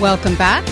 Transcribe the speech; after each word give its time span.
Welcome 0.00 0.34
back. 0.34 0.66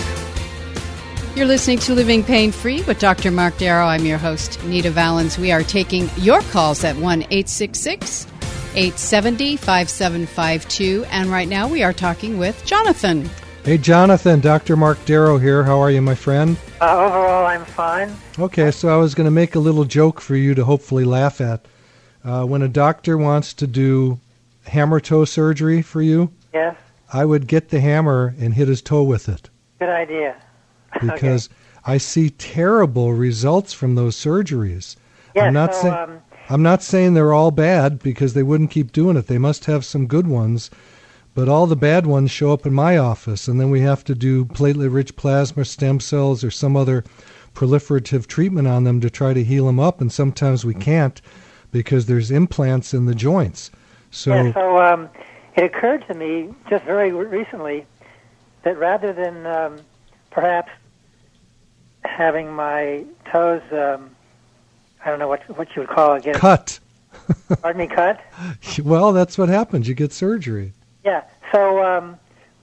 You're 1.35 1.45
listening 1.45 1.79
to 1.79 1.93
Living 1.93 2.23
Pain 2.23 2.51
Free 2.51 2.83
with 2.83 2.99
Dr. 2.99 3.31
Mark 3.31 3.57
Darrow. 3.57 3.85
I'm 3.85 4.05
your 4.05 4.17
host, 4.17 4.61
Nita 4.65 4.91
Valens. 4.91 5.37
We 5.37 5.51
are 5.51 5.63
taking 5.63 6.09
your 6.17 6.41
calls 6.41 6.83
at 6.83 6.95
1 6.97 7.21
866 7.23 8.27
870 8.75 9.57
5752. 9.57 11.05
And 11.09 11.29
right 11.29 11.47
now 11.47 11.67
we 11.67 11.83
are 11.83 11.93
talking 11.93 12.37
with 12.37 12.63
Jonathan. 12.65 13.29
Hey, 13.63 13.77
Jonathan, 13.77 14.41
Dr. 14.41 14.75
Mark 14.75 15.03
Darrow 15.05 15.37
here. 15.37 15.63
How 15.63 15.79
are 15.79 15.89
you, 15.89 16.01
my 16.01 16.15
friend? 16.15 16.57
Uh, 16.81 17.05
overall, 17.05 17.45
I'm 17.45 17.63
fine. 17.63 18.13
Okay, 18.37 18.71
so 18.71 18.93
I 18.93 18.97
was 18.97 19.15
going 19.15 19.25
to 19.25 19.31
make 19.31 19.55
a 19.55 19.59
little 19.59 19.85
joke 19.85 20.19
for 20.19 20.35
you 20.35 20.53
to 20.53 20.65
hopefully 20.65 21.05
laugh 21.05 21.39
at. 21.39 21.65
Uh, 22.25 22.43
when 22.45 22.61
a 22.61 22.67
doctor 22.67 23.17
wants 23.17 23.53
to 23.53 23.67
do 23.67 24.19
hammer 24.65 24.99
toe 24.99 25.23
surgery 25.25 25.81
for 25.81 26.01
you, 26.01 26.31
Yes, 26.53 26.75
I 27.13 27.25
would 27.25 27.47
get 27.47 27.69
the 27.69 27.79
hammer 27.79 28.35
and 28.39 28.53
hit 28.53 28.67
his 28.67 28.81
toe 28.81 29.03
with 29.03 29.29
it 29.29 29.49
good 29.83 29.93
idea. 29.93 30.35
because 31.01 31.49
I 31.85 31.97
see 31.97 32.29
terrible 32.29 33.13
results 33.13 33.73
from 33.73 33.95
those 33.95 34.15
surgeries. 34.15 34.95
Yes, 35.35 35.45
I'm 35.45 35.53
not 35.53 35.73
so, 35.73 35.81
saying 35.81 35.93
um, 35.93 36.21
I'm 36.49 36.63
not 36.63 36.83
saying 36.83 37.13
they're 37.13 37.33
all 37.33 37.51
bad 37.51 37.99
because 37.99 38.33
they 38.33 38.43
wouldn't 38.43 38.69
keep 38.69 38.91
doing 38.91 39.17
it. 39.17 39.27
They 39.27 39.37
must 39.37 39.65
have 39.65 39.83
some 39.83 40.07
good 40.07 40.27
ones, 40.27 40.69
but 41.33 41.49
all 41.49 41.67
the 41.67 41.75
bad 41.75 42.05
ones 42.05 42.31
show 42.31 42.53
up 42.53 42.65
in 42.65 42.73
my 42.73 42.97
office, 42.97 43.47
and 43.47 43.59
then 43.59 43.71
we 43.71 43.81
have 43.81 44.03
to 44.05 44.15
do 44.15 44.45
platelet-rich 44.45 45.15
plasma, 45.15 45.65
stem 45.65 45.99
cells, 45.99 46.43
or 46.43 46.51
some 46.51 46.75
other 46.75 47.03
proliferative 47.55 48.27
treatment 48.27 48.67
on 48.67 48.83
them 48.83 48.99
to 49.01 49.09
try 49.09 49.33
to 49.33 49.43
heal 49.43 49.65
them 49.65 49.79
up. 49.79 50.01
And 50.01 50.11
sometimes 50.11 50.65
we 50.65 50.73
can't 50.73 51.21
because 51.71 52.05
there's 52.05 52.29
implants 52.29 52.93
in 52.93 53.05
the 53.05 53.15
joints. 53.15 53.71
So 54.11 54.35
yeah, 54.35 54.53
so 54.53 54.77
um, 54.77 55.09
it 55.55 55.63
occurred 55.63 56.05
to 56.07 56.13
me 56.13 56.53
just 56.69 56.83
very 56.85 57.11
recently 57.11 57.85
that 58.63 58.77
rather 58.77 59.13
than 59.13 59.45
um, 59.45 59.79
perhaps 60.31 60.71
having 62.03 62.51
my 62.51 63.05
toes, 63.31 63.61
um, 63.71 64.15
I 65.03 65.09
don't 65.09 65.19
know 65.19 65.27
what 65.27 65.41
what 65.57 65.75
you 65.75 65.81
would 65.81 65.89
call 65.89 66.15
it 66.15 66.33
cut. 66.33 66.79
Pardon 67.61 67.79
me, 67.79 67.87
cut. 67.87 68.19
Well, 68.83 69.13
that's 69.13 69.37
what 69.37 69.49
happens. 69.49 69.87
You 69.87 69.93
get 69.93 70.11
surgery. 70.11 70.73
Yeah. 71.05 71.23
So 71.51 71.83
um, 71.83 72.17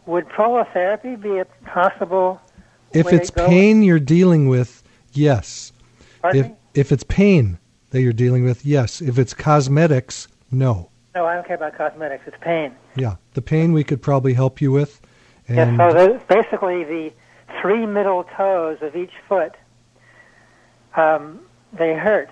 would 0.06 0.28
prolotherapy 0.28 1.20
be 1.20 1.38
a 1.38 1.44
possible? 1.66 2.40
If 2.92 3.12
it's 3.12 3.30
pain 3.30 3.82
you're 3.82 4.00
dealing 4.00 4.48
with, 4.48 4.82
yes. 5.12 5.72
Pardon 6.20 6.40
If 6.40 6.46
me? 6.48 6.56
if 6.74 6.92
it's 6.92 7.04
pain 7.04 7.58
that 7.90 8.02
you're 8.02 8.12
dealing 8.12 8.44
with, 8.44 8.66
yes. 8.66 9.00
If 9.00 9.18
it's 9.18 9.34
cosmetics, 9.34 10.26
no. 10.50 10.90
No, 11.14 11.26
I 11.26 11.34
don't 11.34 11.46
care 11.46 11.56
about 11.56 11.76
cosmetics. 11.76 12.24
It's 12.26 12.36
pain. 12.40 12.74
Yeah, 12.96 13.16
the 13.34 13.42
pain 13.42 13.72
we 13.72 13.82
could 13.84 14.00
probably 14.00 14.34
help 14.34 14.60
you 14.60 14.70
with. 14.70 15.00
And 15.48 15.56
Yes, 15.56 15.76
so 15.76 15.92
the, 15.92 16.22
basically 16.28 16.84
the 16.84 17.12
three 17.60 17.84
middle 17.84 18.24
toes 18.36 18.78
of 18.80 18.94
each 18.94 19.12
foot, 19.28 19.56
um, 20.96 21.40
they 21.72 21.94
hurt. 21.94 22.30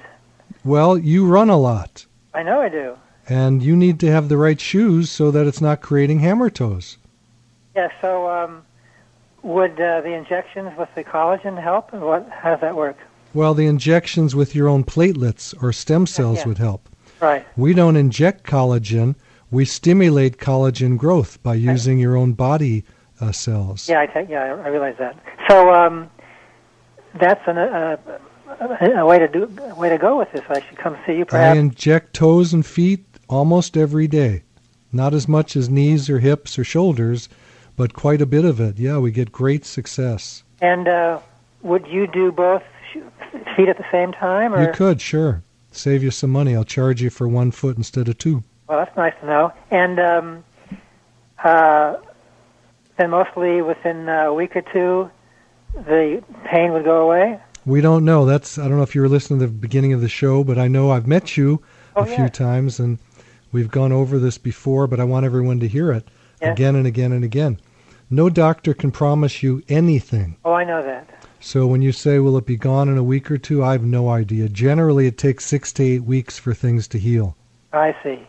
well, 0.65 0.97
you 0.97 1.27
run 1.27 1.50
a 1.50 1.56
lot, 1.56 2.06
I 2.34 2.43
know 2.43 2.61
I 2.61 2.69
do. 2.69 2.97
and 3.28 3.62
you 3.62 3.77
need 3.77 3.99
to 4.00 4.11
have 4.11 4.28
the 4.28 4.37
right 4.37 4.61
shoes 4.61 5.10
so 5.10 5.31
that 5.33 5.47
it's 5.47 5.60
not 5.60 5.81
creating 5.81 6.21
hammer 6.21 6.50
toes. 6.50 6.99
Yeah, 7.75 7.89
so 8.00 8.28
um, 8.28 8.62
would 9.43 9.81
uh, 9.81 10.00
the 10.00 10.12
injections 10.12 10.71
with 10.77 10.89
the 10.95 11.05
collagen 11.05 11.60
help? 11.60 11.93
And 11.93 12.03
what? 12.03 12.28
How 12.31 12.50
does 12.53 12.60
that 12.60 12.77
work? 12.77 12.97
Well, 13.34 13.55
the 13.55 13.66
injections 13.66 14.34
with 14.34 14.55
your 14.55 14.69
own 14.69 14.84
platelets 14.84 15.55
or 15.62 15.72
stem 15.72 16.06
cells 16.06 16.39
yeah. 16.39 16.47
would 16.47 16.59
help. 16.59 16.88
Right. 17.21 17.47
We 17.56 17.75
don't 17.75 17.97
inject 17.97 18.45
collagen. 18.45 19.15
We 19.51 19.65
stimulate 19.65 20.37
collagen 20.39 20.97
growth 20.99 21.43
by 21.43 21.55
using 21.55 21.99
your 21.99 22.17
own 22.17 22.33
body 22.34 22.84
uh, 23.21 23.33
cells. 23.33 23.89
Yeah, 23.89 24.01
I 24.01 24.06
take. 24.06 24.29
Yeah, 24.29 24.45
I, 24.45 24.49
I 24.49 24.69
realize 24.69 24.97
that. 24.99 25.17
So 25.49 25.73
um, 25.73 26.11
that's 27.21 27.41
an, 27.47 27.59
uh, 27.59 27.97
a, 28.61 28.91
a 29.01 29.07
way 29.07 29.19
to 29.19 29.27
do 29.28 29.51
a 29.71 29.75
way 29.75 29.89
to 29.89 29.99
go 29.99 30.19
with 30.19 30.31
this. 30.33 30.43
I 30.49 30.61
should 30.61 30.78
come 30.78 30.97
see 31.07 31.17
you, 31.17 31.25
Perhaps. 31.25 31.57
I 31.57 31.59
inject 31.59 32.15
toes 32.15 32.53
and 32.53 32.65
feet 32.65 33.05
almost 33.28 33.77
every 33.77 34.07
day. 34.07 34.43
Not 34.93 35.15
as 35.15 35.27
much 35.28 35.57
as 35.57 35.69
knees 35.69 36.09
or 36.09 36.19
hips 36.19 36.59
or 36.59 36.65
shoulders, 36.65 37.28
but 37.77 37.93
quite 37.95 38.23
a 38.23 38.27
bit 38.27 38.45
of 38.45 38.61
it. 38.61 38.78
Yeah, 38.78 38.99
we 38.99 39.11
get 39.11 39.33
great 39.33 39.65
success. 39.65 40.43
and 40.61 40.89
uh, 40.89 41.21
would 41.62 41.87
you 41.87 42.07
do 42.07 42.33
both 42.33 42.62
feet 43.57 43.69
at 43.69 43.77
the 43.77 43.84
same 43.93 44.12
time? 44.12 44.55
Or 44.55 44.67
You 44.67 44.73
could, 44.73 45.01
sure. 45.01 45.43
Save 45.71 46.03
you 46.03 46.11
some 46.11 46.31
money. 46.31 46.55
I'll 46.56 46.65
charge 46.65 47.03
you 47.03 47.11
for 47.11 47.29
one 47.29 47.51
foot 47.51 47.77
instead 47.77 48.09
of 48.09 48.19
two. 48.19 48.43
well, 48.69 48.79
that's 48.79 48.97
nice 48.97 49.15
to 49.21 49.27
know. 49.27 49.53
And 49.71 49.99
um, 50.01 50.45
uh, 51.45 51.97
then 52.97 53.11
mostly 53.11 53.62
within 53.62 54.09
a 54.09 54.33
week 54.34 54.57
or 54.57 54.62
two, 54.62 55.11
the 55.75 56.23
pain 56.45 56.73
would 56.73 56.84
go 56.84 57.03
away. 57.07 57.39
We 57.67 57.81
don't 57.81 58.05
know. 58.05 58.25
That's 58.25 58.59
I 58.59 58.62
don't 58.67 58.77
know 58.78 58.83
if 58.83 58.95
you 58.95 59.03
were 59.03 59.09
listening 59.09 59.41
to 59.41 59.47
the 59.47 59.53
beginning 59.53 59.93
of 59.93 60.01
the 60.01 60.09
show, 60.09 60.43
but 60.43 60.59
I 60.59 60.69
know 60.69 60.91
I've 60.91 61.07
met 61.07 61.37
you 61.37 61.62
Oh, 61.97 62.03
a 62.03 62.07
few 62.07 62.25
yeah. 62.25 62.28
times 62.28 62.78
and 62.81 62.99
we've 63.53 63.71
gone 63.71 63.93
over 63.93 64.19
this 64.19 64.39
before, 64.39 64.87
but 64.87 65.01
I 65.01 65.05
want 65.05 65.27
everyone 65.27 65.59
to 65.61 65.69
hear 65.69 65.93
it 65.93 66.09
Yeah. 66.41 66.53
again 66.53 66.77
and 66.77 66.87
again 66.87 67.12
and 67.12 67.25
again. 67.25 67.59
No 68.11 68.31
doctor 68.31 68.73
can 68.73 68.91
promise 68.91 69.43
you 69.43 69.62
anything. 69.69 70.37
Oh, 70.45 70.53
I 70.55 70.65
know 70.65 70.83
that. 70.83 71.09
So 71.41 71.66
when 71.66 71.82
you 71.82 71.93
say 71.93 72.19
will 72.19 72.37
it 72.37 72.47
be 72.47 72.56
gone 72.56 72.88
in 72.88 72.99
a 72.99 73.03
week 73.03 73.31
or 73.31 73.38
two, 73.38 73.62
I 73.62 73.72
have 73.72 73.84
no 73.84 74.10
idea. 74.10 74.49
Generally 74.49 75.06
it 75.06 75.19
takes 75.19 75.47
6 75.47 75.72
to 75.75 75.82
8 75.82 76.04
weeks 76.04 76.38
for 76.38 76.53
things 76.53 76.88
to 76.88 76.99
heal. 76.99 77.37
I 77.72 77.94
see. 78.03 78.26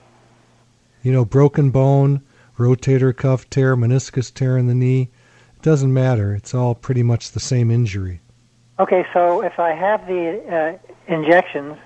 You 1.01 1.11
know, 1.11 1.25
broken 1.25 1.71
bone, 1.71 2.21
rotator 2.57 3.15
cuff 3.15 3.49
tear, 3.49 3.75
meniscus 3.75 4.33
tear 4.33 4.57
in 4.57 4.67
the 4.67 4.75
knee, 4.75 5.09
it 5.55 5.61
doesn't 5.61 5.93
matter. 5.93 6.35
It's 6.35 6.53
all 6.53 6.75
pretty 6.75 7.03
much 7.03 7.31
the 7.31 7.39
same 7.39 7.71
injury. 7.71 8.21
Okay, 8.79 9.05
so 9.11 9.43
if 9.43 9.59
I 9.59 9.73
have 9.73 10.07
the 10.07 10.79
uh, 10.79 11.13
injections, 11.13 11.77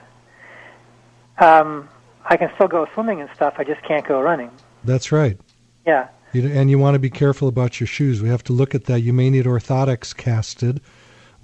um, 1.39 1.89
I 2.25 2.37
can 2.37 2.51
still 2.55 2.67
go 2.67 2.87
swimming 2.93 3.21
and 3.21 3.29
stuff. 3.33 3.55
I 3.57 3.63
just 3.63 3.81
can't 3.83 4.05
go 4.05 4.21
running. 4.21 4.51
That's 4.83 5.11
right. 5.11 5.39
Yeah. 5.85 6.09
You, 6.33 6.47
and 6.49 6.69
you 6.69 6.79
want 6.79 6.95
to 6.95 6.99
be 6.99 7.09
careful 7.09 7.47
about 7.47 7.79
your 7.79 7.87
shoes. 7.87 8.21
We 8.21 8.29
have 8.29 8.43
to 8.45 8.53
look 8.53 8.75
at 8.75 8.85
that. 8.85 9.01
You 9.01 9.13
may 9.13 9.29
need 9.29 9.45
orthotics 9.45 10.15
casted, 10.15 10.81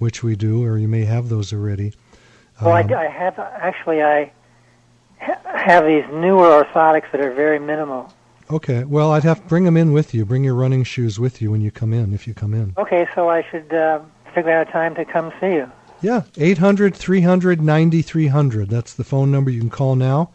which 0.00 0.22
we 0.24 0.34
do, 0.34 0.64
or 0.64 0.78
you 0.78 0.88
may 0.88 1.04
have 1.04 1.28
those 1.28 1.52
already. 1.52 1.92
Well, 2.60 2.74
Um, 2.74 2.92
I, 2.92 3.04
I 3.06 3.08
have 3.08 3.38
actually 3.38 4.02
I 4.02 4.32
ha- 5.20 5.38
have 5.44 5.84
these 5.86 6.04
newer 6.12 6.64
orthotics 6.64 7.10
that 7.12 7.20
are 7.20 7.32
very 7.32 7.58
minimal. 7.60 8.12
Okay. 8.50 8.82
Well, 8.84 9.12
I'd 9.12 9.22
have 9.22 9.42
to 9.42 9.46
bring 9.46 9.64
them 9.64 9.76
in 9.76 9.92
with 9.92 10.12
you. 10.12 10.24
Bring 10.24 10.42
your 10.42 10.54
running 10.56 10.82
shoes 10.82 11.20
with 11.20 11.40
you 11.40 11.52
when 11.52 11.60
you 11.60 11.70
come 11.70 11.92
in, 11.92 12.12
if 12.12 12.26
you 12.26 12.34
come 12.34 12.52
in. 12.52 12.74
Okay, 12.78 13.06
so 13.14 13.30
I 13.30 13.46
should 13.48 13.72
uh, 13.72 14.00
figure 14.34 14.50
out 14.50 14.68
a 14.68 14.72
time 14.72 14.94
to 14.96 15.04
come 15.04 15.32
see 15.40 15.52
you. 15.52 15.70
Yeah, 16.02 16.22
800 16.36 16.96
300 16.96 17.60
9300. 17.60 18.68
That's 18.70 18.94
the 18.94 19.04
phone 19.04 19.30
number 19.30 19.50
you 19.50 19.60
can 19.60 19.70
call 19.70 19.94
now. 19.96 20.30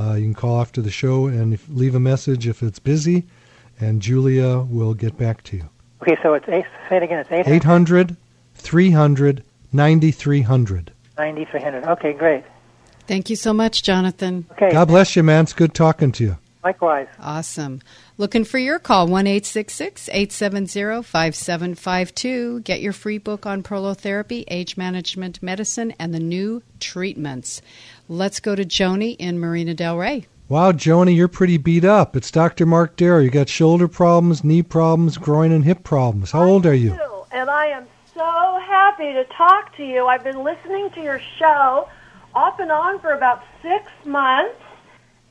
Uh, 0.00 0.14
you 0.14 0.24
can 0.24 0.34
call 0.34 0.60
after 0.60 0.80
the 0.82 0.90
show 0.90 1.26
and 1.26 1.54
if, 1.54 1.68
leave 1.68 1.94
a 1.94 2.00
message 2.00 2.48
if 2.48 2.62
it's 2.62 2.78
busy, 2.80 3.24
and 3.78 4.02
Julia 4.02 4.58
will 4.58 4.94
get 4.94 5.16
back 5.16 5.44
to 5.44 5.56
you. 5.58 5.68
Okay, 6.02 6.16
so 6.22 6.34
it's 6.34 6.48
eight. 6.48 6.64
Say 6.88 6.96
it 6.96 7.02
again. 7.04 7.18
It's 7.20 7.30
eight 7.30 7.46
800 7.46 8.16
300 8.64 9.44
9300. 9.72 10.92
ninety 11.18 11.44
three 11.44 11.60
hundred. 11.60 11.84
Okay, 11.84 12.12
great. 12.12 12.44
Thank 13.06 13.28
you 13.28 13.36
so 13.36 13.52
much, 13.52 13.82
Jonathan. 13.82 14.46
Okay. 14.52 14.70
God 14.72 14.88
bless 14.88 15.14
you, 15.16 15.22
man. 15.22 15.42
It's 15.44 15.52
good 15.52 15.74
talking 15.74 16.10
to 16.12 16.24
you. 16.24 16.38
Likewise. 16.62 17.08
Awesome. 17.20 17.82
Looking 18.16 18.44
for 18.44 18.56
your 18.56 18.78
call, 18.78 19.06
1 19.08 19.26
870 19.26 21.02
5752. 21.02 22.60
Get 22.60 22.80
your 22.80 22.94
free 22.94 23.18
book 23.18 23.44
on 23.44 23.62
prolotherapy, 23.62 24.44
age 24.48 24.78
management 24.78 25.42
medicine, 25.42 25.92
and 25.98 26.14
the 26.14 26.20
new 26.20 26.62
treatments. 26.80 27.60
Let's 28.08 28.40
go 28.40 28.54
to 28.54 28.64
Joni 28.64 29.16
in 29.18 29.38
Marina 29.38 29.74
Del 29.74 29.98
Rey. 29.98 30.24
Wow, 30.48 30.72
Joni, 30.72 31.14
you're 31.14 31.28
pretty 31.28 31.58
beat 31.58 31.84
up. 31.84 32.16
It's 32.16 32.30
Dr. 32.30 32.64
Mark 32.64 32.96
Darrow. 32.96 33.20
You 33.20 33.30
got 33.30 33.48
shoulder 33.50 33.88
problems, 33.88 34.42
knee 34.44 34.62
problems, 34.62 35.18
groin 35.18 35.52
and 35.52 35.64
hip 35.64 35.84
problems. 35.84 36.30
How 36.30 36.44
old 36.44 36.64
are 36.64 36.74
you? 36.74 36.90
do, 36.90 37.24
And 37.32 37.50
I 37.50 37.66
am 37.66 37.86
so 38.14 38.60
happy 38.64 39.12
to 39.12 39.24
talk 39.36 39.76
to 39.76 39.84
you. 39.84 40.06
I've 40.06 40.22
been 40.22 40.44
listening 40.44 40.90
to 40.90 41.02
your 41.02 41.20
show 41.38 41.88
off 42.32 42.60
and 42.60 42.70
on 42.70 43.00
for 43.00 43.12
about 43.12 43.42
six 43.60 43.90
months, 44.04 44.60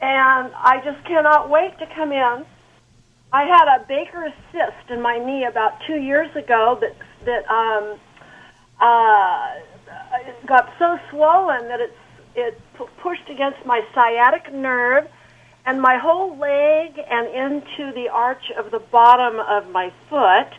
and 0.01 0.51
I 0.53 0.81
just 0.83 1.03
cannot 1.05 1.49
wait 1.49 1.77
to 1.79 1.87
come 1.95 2.11
in. 2.11 2.45
I 3.31 3.45
had 3.45 3.77
a 3.77 3.85
Baker's 3.87 4.33
cyst 4.51 4.89
in 4.89 5.01
my 5.01 5.17
knee 5.17 5.45
about 5.45 5.79
two 5.87 5.95
years 5.95 6.35
ago 6.35 6.77
that 6.81 6.95
that 7.25 7.49
um, 7.49 7.97
uh, 8.81 9.59
it 10.27 10.45
got 10.45 10.71
so 10.77 10.99
swollen 11.09 11.69
that 11.69 11.79
it's 11.79 11.97
it 12.35 12.59
pu- 12.75 12.89
pushed 13.01 13.29
against 13.29 13.65
my 13.65 13.81
sciatic 13.93 14.53
nerve 14.53 15.07
and 15.65 15.81
my 15.81 15.97
whole 15.97 16.37
leg 16.37 16.99
and 17.09 17.27
into 17.27 17.93
the 17.93 18.09
arch 18.09 18.51
of 18.57 18.71
the 18.71 18.79
bottom 18.79 19.39
of 19.39 19.69
my 19.71 19.91
foot, 20.09 20.51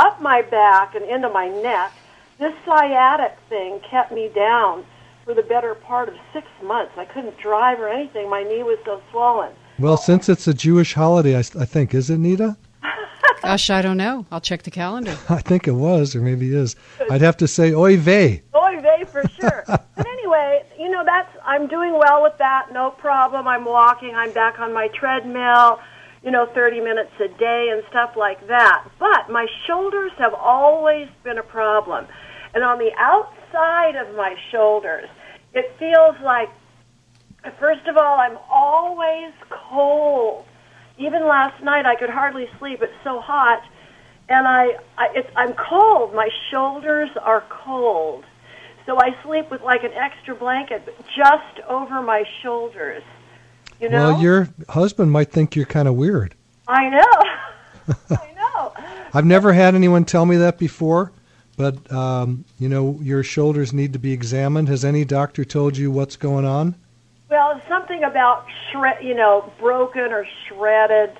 up 0.00 0.20
my 0.20 0.42
back 0.42 0.94
and 0.94 1.04
into 1.04 1.28
my 1.28 1.48
neck. 1.48 1.92
This 2.38 2.54
sciatic 2.64 3.36
thing 3.48 3.80
kept 3.90 4.12
me 4.12 4.30
down 4.34 4.84
for 5.24 5.34
the 5.34 5.42
better 5.42 5.74
part 5.74 6.08
of 6.08 6.14
six 6.32 6.46
months. 6.62 6.92
I 6.96 7.04
couldn't 7.04 7.36
drive 7.38 7.78
or 7.80 7.88
anything. 7.88 8.30
My 8.30 8.42
knee 8.42 8.62
was 8.62 8.78
so 8.84 9.02
swollen. 9.10 9.52
Well, 9.78 9.96
since 9.96 10.28
it's 10.28 10.48
a 10.48 10.54
Jewish 10.54 10.94
holiday, 10.94 11.36
I 11.36 11.42
think, 11.42 11.94
is 11.94 12.08
it, 12.10 12.18
Nita? 12.18 12.56
Gosh, 13.42 13.70
I 13.70 13.82
don't 13.82 13.96
know. 13.96 14.26
I'll 14.30 14.40
check 14.40 14.62
the 14.62 14.70
calendar. 14.70 15.16
I 15.28 15.40
think 15.40 15.68
it 15.68 15.72
was, 15.72 16.16
or 16.16 16.20
maybe 16.20 16.54
is. 16.54 16.76
I'd 17.10 17.20
have 17.20 17.36
to 17.38 17.48
say, 17.48 17.72
oy 17.74 17.98
vey. 17.98 18.42
Oy 18.54 18.80
vey 18.80 19.04
for 19.04 19.22
sure. 19.40 19.64
but 19.68 20.06
anyway, 20.06 20.64
you 20.78 20.88
know 20.88 21.02
that's 21.04 21.34
I'm 21.44 21.66
doing 21.66 21.92
well 21.98 22.22
with 22.22 22.36
that. 22.38 22.72
No 22.72 22.90
problem. 22.90 23.46
I'm 23.46 23.64
walking. 23.64 24.14
I'm 24.14 24.32
back 24.32 24.58
on 24.60 24.72
my 24.72 24.88
treadmill. 24.88 25.78
You 26.22 26.30
know, 26.30 26.46
30 26.54 26.80
minutes 26.80 27.12
a 27.18 27.28
day 27.38 27.68
and 27.72 27.82
stuff 27.88 28.10
like 28.16 28.46
that. 28.48 28.88
But 28.98 29.30
my 29.30 29.46
shoulders 29.66 30.12
have 30.18 30.34
always 30.34 31.08
been 31.24 31.38
a 31.38 31.42
problem, 31.42 32.06
and 32.54 32.62
on 32.62 32.78
the 32.78 32.90
outside 32.98 33.96
of 33.96 34.14
my 34.16 34.34
shoulders, 34.50 35.08
it 35.54 35.72
feels 35.78 36.16
like. 36.22 36.48
First 37.58 37.88
of 37.88 37.96
all, 37.96 38.20
I'm 38.20 38.36
always 38.52 39.32
cold. 39.70 40.44
Even 40.98 41.26
last 41.26 41.64
night, 41.64 41.86
I 41.86 41.96
could 41.96 42.10
hardly 42.10 42.44
sleep. 42.58 42.82
It's 42.82 42.92
so 43.02 43.18
hot, 43.18 43.62
and 44.28 44.46
I, 44.46 44.76
I 44.98 45.08
it's, 45.14 45.28
I'm 45.34 45.54
cold. 45.54 46.14
My 46.14 46.28
shoulders 46.50 47.08
are 47.22 47.42
cold. 47.64 48.24
So 48.84 48.98
I 48.98 49.10
sleep 49.24 49.50
with 49.50 49.62
like 49.62 49.84
an 49.84 49.92
extra 49.92 50.34
blanket 50.34 50.82
just 51.16 51.66
over 51.68 52.02
my 52.02 52.24
shoulders. 52.42 53.02
You 53.80 53.88
know? 53.88 54.12
Well, 54.12 54.22
your 54.22 54.48
husband 54.68 55.10
might 55.10 55.30
think 55.32 55.56
you're 55.56 55.66
kind 55.66 55.88
of 55.88 55.94
weird. 55.94 56.34
I 56.68 56.88
know. 56.88 57.94
I 58.10 58.32
know. 58.36 58.72
I've 59.14 59.24
never 59.24 59.52
had 59.52 59.74
anyone 59.74 60.04
tell 60.04 60.26
me 60.26 60.36
that 60.36 60.58
before, 60.58 61.12
but, 61.56 61.90
um, 61.92 62.44
you 62.58 62.68
know, 62.68 62.98
your 63.02 63.22
shoulders 63.22 63.72
need 63.72 63.92
to 63.94 63.98
be 63.98 64.12
examined. 64.12 64.68
Has 64.68 64.84
any 64.84 65.04
doctor 65.04 65.44
told 65.44 65.76
you 65.76 65.90
what's 65.90 66.16
going 66.16 66.44
on? 66.44 66.74
Well, 67.30 67.60
something 67.68 68.04
about 68.04 68.44
shred, 68.70 69.02
you 69.02 69.14
know, 69.14 69.52
broken 69.58 70.12
or 70.12 70.26
shredded, 70.46 71.16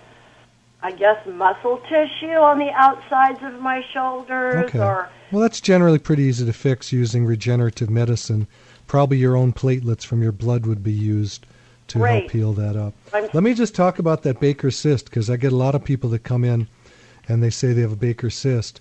I 0.82 0.92
guess 0.92 1.24
muscle 1.26 1.80
tissue 1.88 2.32
on 2.32 2.58
the 2.58 2.70
outsides 2.74 3.42
of 3.42 3.60
my 3.60 3.82
shoulders 3.92 4.64
Okay. 4.66 4.78
or 4.78 5.08
Well, 5.32 5.42
that's 5.42 5.60
generally 5.60 5.98
pretty 5.98 6.24
easy 6.24 6.44
to 6.46 6.52
fix 6.52 6.92
using 6.92 7.24
regenerative 7.24 7.90
medicine. 7.90 8.46
Probably 8.86 9.18
your 9.18 9.36
own 9.36 9.52
platelets 9.52 10.04
from 10.04 10.22
your 10.22 10.32
blood 10.32 10.66
would 10.66 10.82
be 10.82 10.92
used 10.92 11.46
to 11.90 11.98
help 11.98 12.30
heal 12.30 12.52
that 12.54 12.76
up. 12.76 12.94
I'm- 13.12 13.28
Let 13.32 13.42
me 13.42 13.54
just 13.54 13.74
talk 13.74 13.98
about 13.98 14.22
that 14.22 14.40
Baker 14.40 14.70
cyst 14.70 15.04
because 15.06 15.28
I 15.30 15.36
get 15.36 15.52
a 15.52 15.56
lot 15.56 15.74
of 15.74 15.84
people 15.84 16.10
that 16.10 16.20
come 16.24 16.44
in 16.44 16.66
and 17.28 17.42
they 17.42 17.50
say 17.50 17.72
they 17.72 17.82
have 17.82 17.92
a 17.92 17.96
Baker 17.96 18.30
cyst. 18.30 18.80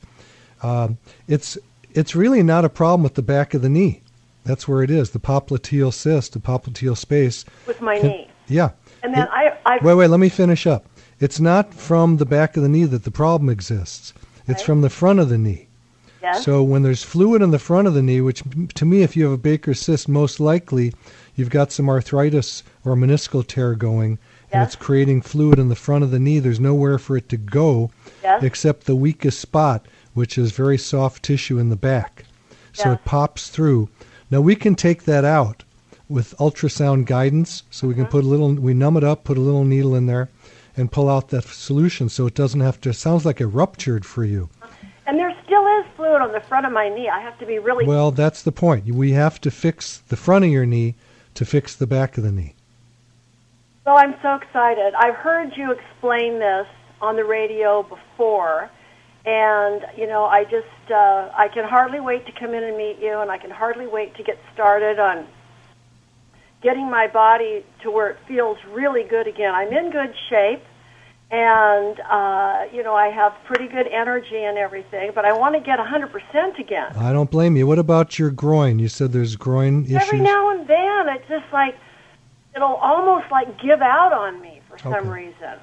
Um, 0.64 0.98
it's 1.28 1.58
it's 1.94 2.16
really 2.16 2.44
not 2.44 2.66
a 2.66 2.70
problem 2.70 3.02
with 3.04 3.16
the 3.16 3.22
back 3.24 3.54
of 3.54 3.62
the 3.62 3.70
knee. 3.70 4.02
That's 4.46 4.68
where 4.68 4.84
it 4.84 4.92
is. 4.92 5.10
The 5.12 5.20
popliteal 5.20 5.92
cyst, 5.94 6.34
the 6.34 6.40
popliteal 6.40 6.96
space. 6.96 7.46
with 7.68 7.82
my 7.82 7.98
Can- 8.00 8.08
knee. 8.10 8.28
Yeah. 8.48 8.70
And 9.04 9.14
then 9.14 9.24
It- 9.24 9.30
I 9.32 9.54
I 9.66 9.80
Wait, 9.82 9.96
wait, 9.96 10.08
let 10.10 10.20
me 10.20 10.30
finish 10.30 10.66
up. 10.68 10.86
It's 11.20 11.40
not 11.40 11.74
from 11.74 12.18
the 12.18 12.26
back 12.26 12.56
of 12.58 12.64
the 12.64 12.70
knee 12.70 12.86
that 12.86 13.04
the 13.04 13.12
problem 13.12 13.50
exists. 13.50 14.14
It's 14.48 14.62
Right. 14.62 14.66
from 14.66 14.82
the 14.82 14.90
front 14.90 15.20
of 15.20 15.30
the 15.30 15.38
knee. 15.38 15.68
yes. 16.22 16.44
So 16.46 16.62
when 16.64 16.84
there's 16.84 17.04
fluid 17.04 17.42
in 17.42 17.52
the 17.52 17.60
front 17.60 17.88
of 17.88 17.94
the 17.94 18.02
knee, 18.02 18.22
which 18.22 18.44
to 18.76 18.86
me, 18.86 19.02
if 19.04 19.16
you 19.18 19.24
have 19.26 19.34
a 19.34 19.38
Baker's 19.38 19.80
cyst, 19.80 20.08
most 20.10 20.40
likely 20.40 20.94
you've 21.40 21.50
got 21.50 21.72
some 21.72 21.90
arthritis 21.90 22.64
or 22.86 22.96
meniscal 22.96 23.46
tear 23.46 23.74
going, 23.76 24.20
and 24.52 24.64
it's 24.64 24.76
creating 24.76 25.22
fluid 25.22 25.58
in 25.60 25.70
the 25.70 25.76
front 25.76 26.04
of 26.04 26.12
the 26.12 26.20
knee. 26.20 26.40
There's 26.40 26.60
nowhere 26.60 26.98
for 27.00 27.16
it 27.18 27.30
to 27.30 27.38
go 27.38 27.92
except 28.42 28.86
the 28.86 28.96
weakest 28.96 29.40
spot, 29.40 29.86
which 30.14 30.38
is 30.38 30.52
very 30.52 30.78
soft 30.78 31.24
tissue 31.24 31.58
in 31.58 31.70
the 31.70 31.76
back. 31.76 32.26
So 32.74 32.90
Yeah. 32.90 32.94
it 32.96 33.06
pops 33.06 33.50
through. 33.50 33.90
Now 34.30 34.42
we 34.42 34.56
can 34.56 34.76
take 34.76 35.04
that 35.06 35.26
out 35.26 35.64
with 36.08 36.36
ultrasound 36.38 37.06
guidance. 37.06 37.64
So 37.70 37.88
we 37.88 37.94
can 37.94 38.04
Mm-hmm. 38.04 38.12
put 38.12 38.24
a 38.24 38.28
little, 38.28 38.54
we 38.54 38.74
numb 38.74 38.98
it 38.98 39.04
up, 39.04 39.24
put 39.24 39.38
a 39.38 39.42
little 39.42 39.64
needle 39.66 39.96
in 39.96 40.06
there, 40.08 40.30
and 40.76 40.92
pull 40.92 41.10
out 41.10 41.30
that 41.30 41.44
solution. 41.46 42.10
So 42.10 42.26
it 42.28 42.34
doesn't 42.36 42.62
have 42.62 42.82
to. 42.82 42.94
Sounds 42.94 43.26
like 43.26 43.40
it 43.42 43.48
ruptured 43.48 44.06
for 44.06 44.24
you. 44.26 44.50
and 45.06 45.18
there 45.18 45.36
still 45.46 45.66
is 45.80 45.86
fluid 45.96 46.22
on 46.22 46.32
the 46.32 46.40
front 46.42 46.66
of 46.68 46.72
my 46.72 46.88
knee. 46.90 47.10
I 47.10 47.20
have 47.22 47.38
to 47.40 47.46
be 47.46 47.58
really 47.60 47.86
Well, 47.86 48.12
that's 48.12 48.44
the 48.44 48.52
point. 48.52 48.86
We 48.86 49.12
have 49.14 49.42
to 49.42 49.50
fix 49.52 49.98
the 50.08 50.16
front 50.16 50.46
of 50.46 50.52
your 50.52 50.66
knee 50.68 50.94
to 51.40 51.46
fix 51.46 51.74
the 51.74 51.88
back 51.88 52.18
of 52.18 52.24
the 52.26 52.34
knee. 52.34 52.54
Well, 53.86 53.98
I'm 53.98 54.14
so 54.22 54.36
excited. 54.36 54.94
I've 54.94 55.16
heard 55.16 55.56
you 55.56 55.72
explain 55.72 56.38
this 56.38 56.68
on 57.00 57.16
the 57.16 57.24
radio 57.24 57.82
before, 57.82 58.70
and 59.26 59.86
you 59.96 60.06
know, 60.06 60.26
I 60.26 60.44
just 60.44 60.92
uh, 60.92 61.32
I 61.34 61.48
can 61.54 61.64
hardly 61.64 62.02
wait 62.02 62.26
to 62.26 62.34
come 62.38 62.54
in 62.54 62.62
and 62.62 62.76
meet 62.76 62.98
you, 63.00 63.20
and 63.22 63.32
I 63.32 63.38
can 63.38 63.52
hardly 63.52 63.88
wait 63.88 64.18
to 64.18 64.24
get 64.24 64.38
started 64.54 65.00
on 65.00 65.28
getting 66.62 66.90
my 66.90 67.08
body 67.08 67.66
to 67.84 67.90
where 67.90 68.10
it 68.10 68.18
feels 68.28 68.58
really 68.72 69.04
good 69.04 69.26
again. 69.26 69.56
I'm 69.56 69.72
in 69.72 69.92
good 69.92 70.14
shape, 70.30 70.62
and 71.32 72.00
uh, 72.00 72.66
you 72.74 72.84
know, 72.84 72.96
I 72.96 73.08
have 73.10 73.34
pretty 73.46 73.68
good 73.68 73.88
energy 73.88 74.44
and 74.44 74.58
everything, 74.58 75.12
but 75.14 75.26
I 75.26 75.34
want 75.34 75.56
to 75.56 75.62
get 75.62 75.78
100% 75.80 76.60
again. 76.60 76.92
I 76.96 77.14
don't 77.14 77.30
blame 77.30 77.56
you. 77.56 77.68
What 77.68 77.80
about 77.80 78.18
your 78.18 78.32
groin? 78.32 78.80
You 78.80 78.88
said 78.88 79.12
there's 79.12 79.36
groin 79.36 79.86
issues. 79.86 80.02
Every 80.02 80.20
now 80.22 80.50
and 80.52 80.68
then, 80.68 81.10
it's 81.10 81.28
just 81.28 81.46
like 81.54 81.76
it'll 82.56 82.76
almost 82.76 83.32
like 83.32 83.60
give 83.62 83.82
out 83.82 84.12
on 84.12 84.42
me 84.42 84.62
for 84.68 84.78
some 84.80 85.08
reason. 85.08 85.60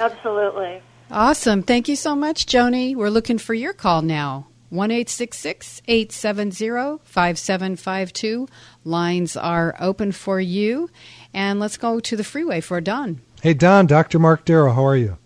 Absolutely. 0.00 0.82
Awesome. 1.10 1.62
Thank 1.62 1.88
you 1.88 1.96
so 1.96 2.16
much, 2.16 2.46
Joni. 2.46 2.96
We're 2.96 3.10
looking 3.10 3.38
for 3.38 3.54
your 3.54 3.74
call 3.74 4.02
now. 4.02 4.46
1 4.70 4.90
870 4.90 6.98
5752. 7.04 8.48
Lines 8.84 9.36
are 9.36 9.76
open 9.78 10.12
for 10.12 10.40
you. 10.40 10.88
And 11.34 11.60
let's 11.60 11.76
go 11.76 12.00
to 12.00 12.16
the 12.16 12.24
freeway 12.24 12.62
for 12.62 12.80
Don. 12.80 13.20
Hey, 13.42 13.52
Don, 13.52 13.86
Dr. 13.86 14.18
Mark 14.18 14.46
Darrow, 14.46 14.72
how 14.72 14.86
are 14.86 14.96
you? 14.96 15.18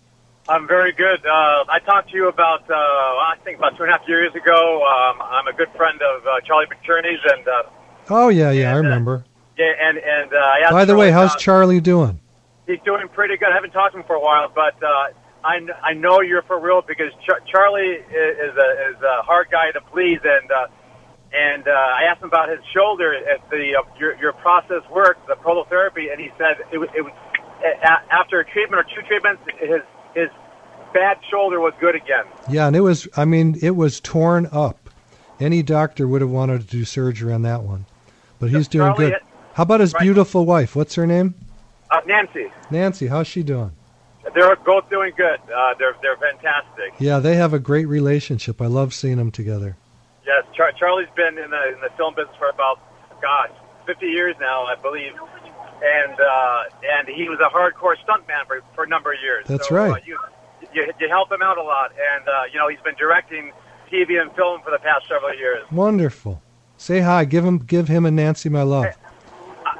I'm 0.49 0.67
very 0.67 0.93
good. 0.93 1.25
Uh, 1.25 1.65
I 1.69 1.79
talked 1.85 2.09
to 2.11 2.15
you 2.15 2.29
about, 2.29 2.69
uh, 2.69 2.73
I 2.73 3.35
think 3.43 3.57
about 3.57 3.75
two 3.75 3.83
and 3.83 3.91
a 3.91 3.97
half 3.97 4.07
years 4.07 4.33
ago. 4.33 4.81
Um, 4.85 5.21
I'm 5.21 5.47
a 5.47 5.53
good 5.53 5.69
friend 5.75 5.99
of 6.01 6.25
uh, 6.25 6.39
Charlie 6.45 6.67
McCherney's, 6.67 7.19
and 7.33 7.47
uh, 7.47 7.63
Oh, 8.09 8.29
yeah, 8.29 8.51
yeah, 8.51 8.67
I 8.73 8.77
And, 8.77 8.87
uh, 8.87 8.89
remember. 8.89 9.25
yeah, 9.57 9.73
and 9.81 9.97
and 9.97 10.33
uh, 10.33 10.37
I 10.37 10.59
asked 10.63 10.71
By 10.71 10.85
the 10.85 10.95
way, 10.95 11.11
how's 11.11 11.31
about- 11.31 11.39
Charlie 11.39 11.81
doing? 11.81 12.19
He's 12.65 12.79
doing 12.85 13.07
pretty 13.09 13.37
good. 13.37 13.49
I 13.49 13.55
haven't 13.55 13.71
talked 13.71 13.93
to 13.93 13.99
him 13.99 14.05
for 14.05 14.15
a 14.15 14.19
while, 14.21 14.49
but 14.53 14.81
uh, 14.83 14.87
I 15.43 15.59
I 15.83 15.93
know 15.93 16.19
you're 16.21 16.41
for 16.43 16.59
real 16.59 16.81
because 16.81 17.11
Char- 17.25 17.39
Charlie 17.49 17.95
is, 17.95 18.55
a 18.57 18.69
is 18.91 19.01
a 19.01 19.21
hard 19.23 19.47
guy 19.51 19.71
to 19.71 19.79
please, 19.91 20.19
and 20.23 20.51
uh, 20.51 20.67
and 21.33 21.67
uh, 21.67 21.71
I 21.71 22.03
asked 22.11 22.21
him 22.21 22.27
about 22.27 22.49
his 22.49 22.59
shoulder 22.73 23.13
at 23.13 23.49
the 23.49 23.75
uh, 23.79 23.83
your 23.99 24.15
your 24.17 24.33
process 24.33 24.83
worked, 24.91 25.27
the 25.27 25.35
prolotherapy, 25.35 26.11
and 26.11 26.19
he 26.19 26.29
said 26.37 26.57
it 26.71 26.77
was 26.77 26.89
it 26.95 27.01
was 27.03 27.13
a- 27.63 28.13
after 28.13 28.39
a 28.39 28.45
treatment 28.45 28.85
or 28.85 28.95
two 28.95 29.01
treatments, 29.07 29.41
his 29.59 29.81
his 30.13 30.29
bad 30.93 31.17
shoulder 31.29 31.59
was 31.59 31.73
good 31.79 31.95
again. 31.95 32.25
Yeah, 32.49 32.67
and 32.67 32.75
it 32.75 32.81
was, 32.81 33.07
I 33.15 33.25
mean, 33.25 33.57
it 33.61 33.75
was 33.75 33.99
torn 33.99 34.47
up. 34.51 34.89
Any 35.39 35.61
doctor 35.61 36.07
would 36.07 36.21
have 36.21 36.29
wanted 36.29 36.61
to 36.61 36.67
do 36.67 36.85
surgery 36.85 37.31
on 37.31 37.43
that 37.43 37.63
one. 37.63 37.85
But 38.39 38.49
he's 38.49 38.67
doing 38.67 38.93
Charlie, 38.93 39.11
good. 39.11 39.21
How 39.53 39.63
about 39.63 39.79
his 39.79 39.93
right. 39.93 40.01
beautiful 40.01 40.45
wife? 40.45 40.75
What's 40.75 40.95
her 40.95 41.07
name? 41.07 41.35
Uh, 41.89 42.01
Nancy, 42.05 42.51
Nancy. 42.69 43.07
How's 43.07 43.27
she 43.27 43.43
doing? 43.43 43.71
they're 44.33 44.55
both 44.57 44.89
doing 44.89 45.13
good. 45.15 45.39
Uh, 45.53 45.73
they're 45.79 45.95
they're 46.01 46.17
fantastic. 46.17 46.93
Yeah, 46.99 47.19
they 47.19 47.35
have 47.35 47.53
a 47.53 47.59
great 47.59 47.85
relationship. 47.85 48.61
I 48.61 48.67
love 48.67 48.93
seeing 48.93 49.17
them 49.17 49.31
together. 49.31 49.77
Yes, 50.25 50.43
Char- 50.53 50.73
Charlie's 50.73 51.07
been 51.15 51.37
in 51.37 51.49
the 51.49 51.67
in 51.69 51.79
the 51.81 51.89
film 51.97 52.13
business 52.15 52.35
for 52.37 52.49
about 52.49 52.79
gosh, 53.21 53.51
50 53.85 54.05
years 54.05 54.35
now, 54.39 54.65
I 54.65 54.75
believe. 54.75 55.13
And 55.81 56.19
uh, 56.19 56.63
and 56.97 57.07
he 57.07 57.29
was 57.29 57.39
a 57.39 57.49
hardcore 57.49 57.95
stuntman 58.05 58.47
for, 58.47 58.61
for 58.73 58.83
a 58.83 58.87
number 58.87 59.13
of 59.13 59.19
years. 59.21 59.45
That's 59.47 59.69
so, 59.69 59.75
right. 59.75 59.91
Uh, 59.91 60.05
you, 60.05 60.17
you 60.73 60.91
you 60.99 61.07
help 61.07 61.31
him 61.31 61.41
out 61.43 61.57
a 61.57 61.63
lot, 61.63 61.91
and 61.91 62.27
uh, 62.27 62.43
you 62.51 62.57
know 62.57 62.67
he's 62.67 62.81
been 62.81 62.95
directing 62.95 63.51
TV 63.91 64.19
and 64.19 64.31
film 64.33 64.61
for 64.61 64.71
the 64.71 64.79
past 64.79 65.07
several 65.07 65.35
years. 65.35 65.63
Wonderful. 65.71 66.41
Say 66.77 66.99
hi. 66.99 67.25
Give 67.25 67.45
him, 67.45 67.59
give 67.59 67.87
him 67.87 68.05
and 68.05 68.15
Nancy 68.15 68.49
my 68.49 68.63
love. 68.63 68.85
I 68.85 68.93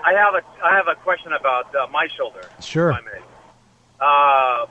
I 0.05 0.13
have 0.13 0.35
a 0.35 0.43
I 0.63 0.75
have 0.75 0.87
a 0.87 0.95
question 0.95 1.33
about 1.33 1.73
uh, 1.75 1.87
my 1.91 2.07
shoulder. 2.15 2.41
Sure. 2.59 2.93
I 2.93 3.01
may. 3.01 3.21
Uh, 3.99 4.65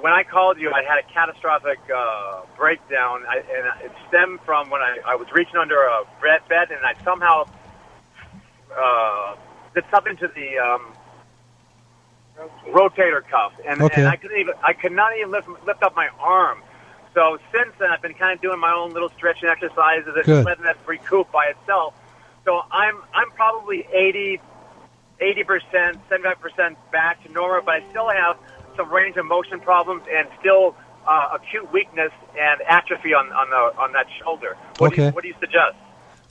when 0.00 0.12
I 0.12 0.22
called 0.22 0.58
you, 0.58 0.70
I 0.70 0.82
had 0.82 0.98
a 0.98 1.12
catastrophic 1.12 1.78
uh, 1.94 2.42
breakdown, 2.56 3.24
I, 3.26 3.36
and 3.38 3.84
it 3.84 3.92
stemmed 4.08 4.40
from 4.44 4.68
when 4.68 4.82
I, 4.82 4.98
I 5.06 5.14
was 5.14 5.28
reaching 5.32 5.56
under 5.56 5.80
a 5.80 6.04
bed, 6.20 6.40
bed 6.48 6.70
and 6.70 6.84
I 6.84 6.92
somehow 7.04 7.48
uh, 8.76 9.36
did 9.74 9.84
something 9.90 10.16
to 10.18 10.28
the 10.28 10.58
um, 10.58 10.92
rotator 12.72 13.22
cuff, 13.28 13.52
and, 13.68 13.82
Okay. 13.82 14.00
and 14.00 14.08
I 14.08 14.16
couldn't 14.16 14.38
even 14.38 14.54
I 14.62 14.72
could 14.72 14.92
not 14.92 15.16
even 15.16 15.30
lift 15.30 15.48
lift 15.66 15.82
up 15.82 15.94
my 15.96 16.08
arm. 16.20 16.62
So 17.14 17.38
since 17.52 17.72
then, 17.78 17.90
I've 17.90 18.02
been 18.02 18.14
kind 18.14 18.34
of 18.34 18.40
doing 18.42 18.58
my 18.58 18.72
own 18.72 18.92
little 18.92 19.10
stretching 19.16 19.48
exercises 19.48 20.12
and 20.16 20.24
Good. 20.24 20.44
letting 20.44 20.64
that 20.64 20.76
recoup 20.86 21.30
by 21.30 21.46
itself. 21.46 21.94
So 22.44 22.62
I'm 22.70 23.02
I'm 23.14 23.30
probably 23.32 23.86
80 23.92 24.40
percent, 25.44 26.00
seventy 26.08 26.24
five 26.24 26.40
percent 26.40 26.78
back 26.92 27.22
to 27.24 27.32
normal, 27.32 27.62
but 27.64 27.76
I 27.76 27.90
still 27.90 28.08
have 28.10 28.36
some 28.76 28.90
range 28.92 29.16
of 29.16 29.26
motion 29.26 29.60
problems 29.60 30.02
and 30.12 30.28
still 30.40 30.74
uh, 31.06 31.36
acute 31.38 31.70
weakness 31.72 32.10
and 32.38 32.60
atrophy 32.62 33.14
on 33.14 33.30
on 33.32 33.50
the 33.50 33.78
on 33.80 33.92
that 33.92 34.06
shoulder. 34.22 34.56
What 34.78 34.90
do 34.90 34.96
you, 34.96 35.02
Okay. 35.04 35.14
what 35.14 35.22
do 35.22 35.28
you 35.28 35.34
suggest? 35.40 35.76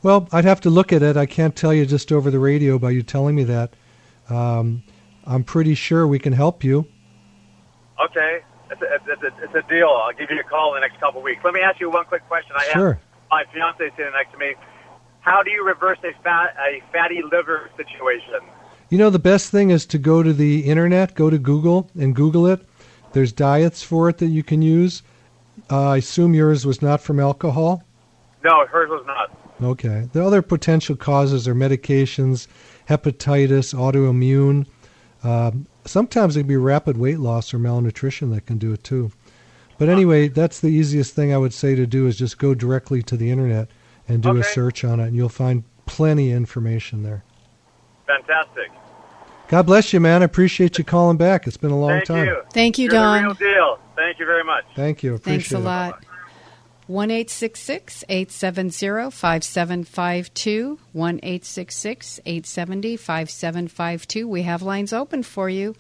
Well, 0.03 0.27
I'd 0.33 0.45
have 0.45 0.60
to 0.62 0.69
look 0.69 0.91
at 0.91 1.01
it. 1.01 1.15
I 1.15 1.25
can't 1.25 1.55
tell 1.55 1.74
you 1.74 1.86
just 1.86 2.12
over 2.12 2.29
the 2.29 2.39
radio 2.39 2.77
by 2.77 2.91
you 2.91 3.01
telling 3.01 3.36
me 3.36 3.45
that. 3.45 3.74
Um, 4.29 4.83
I'm 5.25 5.43
pretty 5.45 5.75
sure 5.75 6.05
we 6.05 6.19
can 6.19 6.33
help 6.33 6.63
you. 6.63 6.86
Okay, 8.03 8.41
it's 8.69 8.81
a, 8.81 8.86
it's, 8.95 9.24
a, 9.24 9.43
it's 9.43 9.55
a 9.55 9.69
deal. 9.69 9.88
I'll 9.88 10.12
give 10.12 10.29
you 10.29 10.39
a 10.39 10.43
call 10.43 10.75
in 10.75 10.81
the 10.81 10.88
next 10.88 11.00
couple 11.00 11.19
of 11.19 11.24
weeks. 11.24 11.41
Let 11.43 11.53
me 11.53 11.62
ask 11.62 11.79
you 11.79 11.89
one 11.89 12.03
quick 12.05 12.27
question. 12.27 12.51
I 12.57 12.69
Sure. 12.74 13.00
asked 13.00 13.31
my 13.31 13.45
fiance 13.53 13.91
sitting 13.95 14.12
next 14.12 14.33
to 14.33 14.38
me. 14.38 14.55
How 15.22 15.41
do 15.41 15.51
you 15.51 15.63
reverse 15.65 16.00
a 16.03 16.12
fat 16.22 16.53
a 16.60 16.83
fatty 16.91 17.22
liver 17.22 17.69
situation? 17.77 18.41
You 18.89 18.98
know, 18.98 19.10
the 19.10 19.19
best 19.19 19.51
thing 19.51 19.69
is 19.69 19.86
to 19.88 19.98
go 19.98 20.22
to 20.22 20.33
the 20.33 20.65
internet, 20.65 21.15
go 21.15 21.29
to 21.29 21.38
Google 21.38 21.89
and 21.98 22.13
Google 22.13 22.45
it. 22.48 22.67
There's 23.13 23.31
diets 23.31 23.81
for 23.83 24.10
it 24.10 24.17
that 24.17 24.27
you 24.27 24.43
can 24.43 24.62
use. 24.62 25.01
Uh, 25.72 25.91
I 25.91 25.98
assume 25.98 26.33
yours 26.33 26.65
was 26.65 26.81
not 26.81 27.00
from 27.00 27.22
alcohol. 27.22 27.83
No, 28.43 28.65
hers 28.65 28.89
was 28.89 29.05
not. 29.07 29.31
Okay. 29.63 30.10
The 30.12 30.25
other 30.25 30.41
potential 30.41 30.96
causes 30.96 31.48
are 31.48 31.55
medications, 31.55 32.48
hepatitis, 32.89 33.74
autoimmune. 33.74 34.67
Um, 35.24 35.67
sometimes 35.86 36.36
it 36.36 36.41
can 36.41 36.48
be 36.48 36.58
rapid 36.58 36.98
weight 36.98 37.20
loss 37.20 37.53
or 37.53 37.60
malnutrition 37.60 38.32
that 38.32 38.46
can 38.46 38.58
do 38.58 38.74
it 38.74 38.84
too. 38.84 39.12
But 39.77 39.89
anyway, 39.89 40.27
that's 40.27 40.60
the 40.60 40.67
easiest 40.67 41.15
thing 41.15 41.34
I 41.34 41.38
would 41.38 41.53
say 41.53 41.75
to 41.75 41.88
do 41.88 42.08
is 42.08 42.17
just 42.17 42.38
go 42.38 42.53
directly 42.53 43.01
to 43.03 43.17
the 43.17 43.32
internet 43.32 43.70
and 44.08 44.22
do 44.22 44.38
a 44.38 44.43
search 44.43 44.84
on 44.84 45.00
it, 45.00 45.08
and 45.08 45.15
you'll 45.15 45.29
find 45.29 45.63
plenty 45.86 46.32
of 46.32 46.38
information 46.38 47.03
there. 47.03 47.24
Fantastic. 48.05 48.70
God 49.48 49.63
bless 49.65 49.93
you, 49.93 50.00
man. 50.00 50.22
I 50.22 50.25
appreciate 50.25 50.77
you 50.77 50.84
calling 50.84 51.17
back. 51.17 51.48
It's 51.48 51.58
been 51.58 51.72
a 51.72 51.79
long 51.79 52.01
time. 52.01 52.05
Thank 52.05 52.08
time. 52.08 52.25
you. 52.27 52.41
Thank 52.53 52.77
you, 52.77 52.84
You're 52.86 52.91
Don. 52.91 53.22
the 53.22 53.27
real 53.27 53.34
deal. 53.36 53.79
Thank 53.96 54.20
you 54.20 54.25
very 54.25 54.43
much. 54.43 54.63
Thank 54.75 55.03
you. 55.03 55.15
Appreciate 55.15 55.58
it. 55.58 55.63
Thanks 55.63 55.65
a 55.65 56.00
it. 56.01 56.08
Lot. 56.88 56.94
1 56.94 57.12
870 57.12 59.12
5752. 59.12 60.80
1 60.92 61.20
870 61.24 62.98
5752. 62.98 64.28
We 64.28 64.42
have 64.44 64.62
lines 64.62 64.94
open 64.94 65.24
for 65.24 65.50
you. 65.50 65.75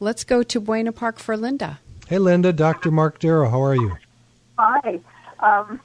Let's 0.00 0.24
go 0.24 0.42
to 0.42 0.60
Buena 0.60 0.92
Park 0.92 1.18
for 1.18 1.36
Linda. 1.36 1.80
Hey, 2.08 2.18
Linda. 2.18 2.52
Dr. 2.52 2.90
Mark 2.90 3.18
Darrow. 3.18 3.48
How 3.48 3.62
are 3.62 3.74
you? 3.74 3.96
Hi. 4.58 5.00
Um, 5.40 5.80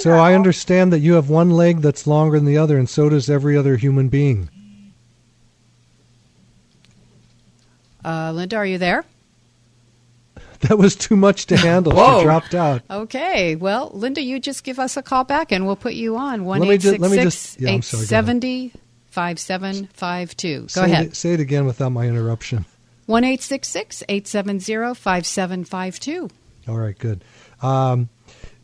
So 0.00 0.12
I 0.12 0.34
understand 0.34 0.92
that 0.92 1.00
you 1.00 1.14
have 1.14 1.30
one 1.30 1.50
leg 1.50 1.80
that's 1.80 2.06
longer 2.06 2.38
than 2.38 2.46
the 2.46 2.58
other, 2.58 2.78
and 2.78 2.88
so 2.88 3.08
does 3.08 3.30
every 3.30 3.56
other 3.56 3.76
human 3.76 4.08
being. 4.08 4.50
Uh, 8.04 8.32
Linda, 8.32 8.56
are 8.56 8.66
you 8.66 8.78
there? 8.78 9.04
That 10.68 10.76
was 10.76 10.96
too 10.96 11.14
much 11.14 11.46
to 11.46 11.56
handle. 11.56 11.92
Whoa. 11.92 12.18
She 12.18 12.24
dropped 12.24 12.52
out. 12.54 12.82
Okay. 12.90 13.54
Well, 13.54 13.90
Linda, 13.94 14.20
you 14.20 14.40
just 14.40 14.64
give 14.64 14.78
us 14.80 14.96
a 14.96 15.02
call 15.02 15.22
back 15.22 15.52
and 15.52 15.66
we'll 15.66 15.76
put 15.76 15.94
you 15.94 16.16
on. 16.16 16.44
1 16.44 16.60
Let 16.60 16.68
me 16.68 16.78
ju- 16.78 16.96
let 16.98 17.10
me 17.12 17.18
just- 17.18 17.60
yeah, 17.60 17.70
I'm 17.70 17.82
sorry, 17.82 18.06
go 18.06 18.16
ahead. 18.18 18.24
870 18.42 18.72
5752. 19.10 20.60
Go 20.62 20.66
say 20.66 20.82
ahead. 20.84 21.06
It, 21.06 21.16
say 21.16 21.32
it 21.32 21.40
again 21.40 21.64
without 21.66 21.90
my 21.90 22.06
interruption. 22.06 22.64
1 23.06 23.24
870 23.24 24.94
5752. 24.94 26.28
All 26.68 26.76
right, 26.76 26.98
good. 26.98 27.22
Um, 27.62 28.08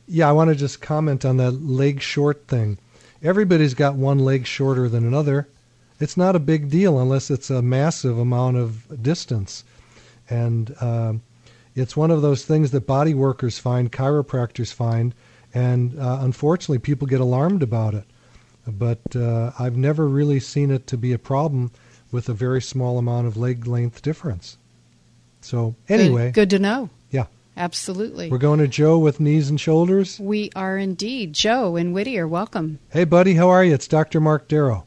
yeah, 0.07 0.29
I 0.29 0.33
want 0.33 0.51
to 0.51 0.57
just 0.57 0.81
comment 0.81 1.25
on 1.25 1.37
that 1.39 1.53
leg 1.53 2.01
short 2.03 2.47
thing. 2.49 2.79
Everybody's 3.23 3.75
got 3.75 3.95
one 3.95 4.19
leg 4.19 4.47
shorter 4.47 4.89
than 4.89 5.07
another. 5.07 5.49
It's 6.01 6.17
not 6.17 6.37
a 6.37 6.41
big 6.41 6.69
deal 6.71 6.99
unless 6.99 7.31
it's 7.31 7.49
a 7.51 7.63
massive 7.63 8.19
amount 8.19 8.57
of 8.57 9.03
distance. 9.03 9.65
And 10.29 10.75
um, 10.81 11.23
it's 11.75 11.97
one 11.97 12.11
of 12.11 12.23
those 12.23 12.45
things 12.45 12.71
that 12.73 12.87
body 12.87 13.15
workers 13.15 13.59
find, 13.59 13.91
chiropractors 13.91 14.73
find, 14.73 15.15
and 15.53 15.99
uh, 15.99 16.19
unfortunately, 16.21 16.79
people 16.79 17.07
get 17.07 17.21
alarmed 17.21 17.63
about 17.63 17.95
it. 17.95 18.05
But 18.67 19.01
uh, 19.15 19.53
I've 19.59 19.77
never 19.77 20.09
really 20.09 20.41
seen 20.41 20.71
it 20.71 20.87
to 20.89 20.97
be 20.97 21.13
a 21.13 21.19
problem 21.19 21.71
with 22.11 22.29
a 22.29 22.33
very 22.33 22.63
small 22.63 22.99
amount 22.99 23.27
of 23.27 23.37
leg 23.37 23.67
length 23.67 24.03
difference. 24.03 24.57
So, 25.41 25.75
Good- 25.87 26.01
anyway, 26.01 26.31
Good, 26.33 26.51
to 26.51 26.59
know. 26.59 26.91
yeah. 27.11 27.27
Absolutely. 27.57 28.31
We're 28.31 28.39
going 28.39 28.59
to 28.61 28.67
Joe 28.67 28.99
with 28.99 29.21
knees 29.21 29.49
and 29.49 29.61
shoulders. 29.61 30.19
We 30.19 30.51
are 30.57 30.77
indeed. 30.77 31.35
Joe 31.35 31.77
in 31.77 31.93
Whittier, 31.93 32.27
welcome. 32.27 32.81
Hey, 32.91 33.05
buddy, 33.05 33.35
how 33.35 33.49
are 33.51 33.63
you? 33.63 33.75
It's 33.75 33.87
Dr. 33.87 34.21
Mark 34.21 34.49
Darrow. 34.49 34.87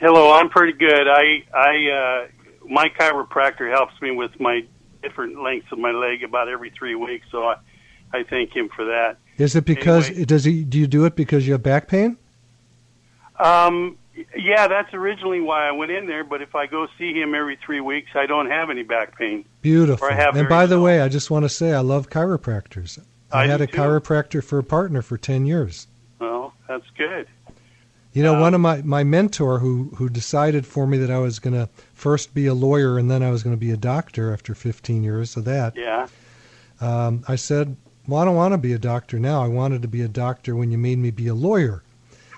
Hello, 0.00 0.32
I'm 0.32 0.48
pretty 0.48 0.72
good. 0.76 1.06
I, 1.06 1.44
I, 1.54 1.90
uh, 1.90 2.66
my 2.68 2.88
chiropractor 2.88 3.70
helps 3.70 4.00
me 4.02 4.10
with 4.10 4.32
my 4.40 4.62
different 5.02 5.42
lengths 5.42 5.70
of 5.72 5.78
my 5.78 5.90
leg 5.90 6.22
about 6.22 6.48
every 6.48 6.70
three 6.70 6.94
weeks, 6.94 7.26
so 7.30 7.44
I, 7.44 7.56
I 8.12 8.22
thank 8.24 8.54
him 8.54 8.68
for 8.74 8.84
that. 8.86 9.18
Is 9.36 9.54
it 9.54 9.64
because 9.64 10.08
Anyway. 10.08 10.24
does 10.24 10.44
he? 10.44 10.64
Do 10.64 10.78
you 10.78 10.86
do 10.86 11.04
it 11.04 11.14
because 11.14 11.46
you 11.46 11.52
have 11.52 11.62
back 11.62 11.88
pain? 11.88 12.16
Um, 13.38 13.96
yeah, 14.36 14.66
that's 14.66 14.92
originally 14.94 15.40
why 15.40 15.68
I 15.68 15.72
went 15.72 15.92
in 15.92 16.06
there. 16.06 16.24
But 16.24 16.42
if 16.42 16.54
I 16.54 16.66
go 16.66 16.88
see 16.98 17.12
him 17.12 17.34
every 17.34 17.56
three 17.64 17.80
weeks, 17.80 18.10
I 18.14 18.26
don't 18.26 18.50
have 18.50 18.70
any 18.70 18.82
back 18.82 19.16
pain. 19.16 19.44
Beautiful. 19.62 20.06
Or 20.06 20.12
I 20.12 20.16
have 20.16 20.36
and 20.36 20.48
by 20.48 20.66
the 20.66 20.80
way, 20.80 21.00
I 21.00 21.08
just 21.08 21.30
want 21.30 21.44
to 21.44 21.48
say 21.48 21.72
I 21.72 21.80
love 21.80 22.10
chiropractors. 22.10 22.98
I, 23.30 23.44
I 23.44 23.46
had 23.46 23.60
a 23.60 23.66
too. 23.66 23.76
chiropractor 23.76 24.42
for 24.42 24.58
a 24.58 24.64
partner 24.64 25.02
for 25.02 25.16
ten 25.16 25.46
years. 25.46 25.86
Well, 26.18 26.52
that's 26.66 26.86
good. 26.96 27.28
You 28.18 28.24
know, 28.24 28.34
Um, 28.34 28.40
one 28.40 28.54
of 28.54 28.60
my 28.60 28.82
my 28.82 29.04
mentor 29.04 29.60
who 29.60 29.92
who 29.94 30.08
decided 30.08 30.66
for 30.66 30.88
me 30.88 30.98
that 30.98 31.08
I 31.08 31.20
was 31.20 31.38
going 31.38 31.54
to 31.54 31.68
first 31.94 32.34
be 32.34 32.46
a 32.46 32.54
lawyer 32.54 32.98
and 32.98 33.08
then 33.08 33.22
I 33.22 33.30
was 33.30 33.44
going 33.44 33.54
to 33.54 33.60
be 33.60 33.70
a 33.70 33.76
doctor 33.76 34.32
after 34.32 34.56
15 34.56 35.04
years 35.04 35.36
of 35.36 35.44
that. 35.44 35.76
Yeah. 35.76 36.08
Um, 36.80 37.22
I 37.28 37.36
said, 37.36 37.76
"Well, 38.08 38.20
I 38.20 38.24
don't 38.24 38.34
want 38.34 38.54
to 38.54 38.58
be 38.58 38.72
a 38.72 38.78
doctor 38.78 39.20
now. 39.20 39.40
I 39.44 39.46
wanted 39.46 39.82
to 39.82 39.88
be 39.88 40.02
a 40.02 40.08
doctor 40.08 40.56
when 40.56 40.72
you 40.72 40.78
made 40.78 40.98
me 40.98 41.12
be 41.12 41.28
a 41.28 41.34
lawyer." 41.34 41.84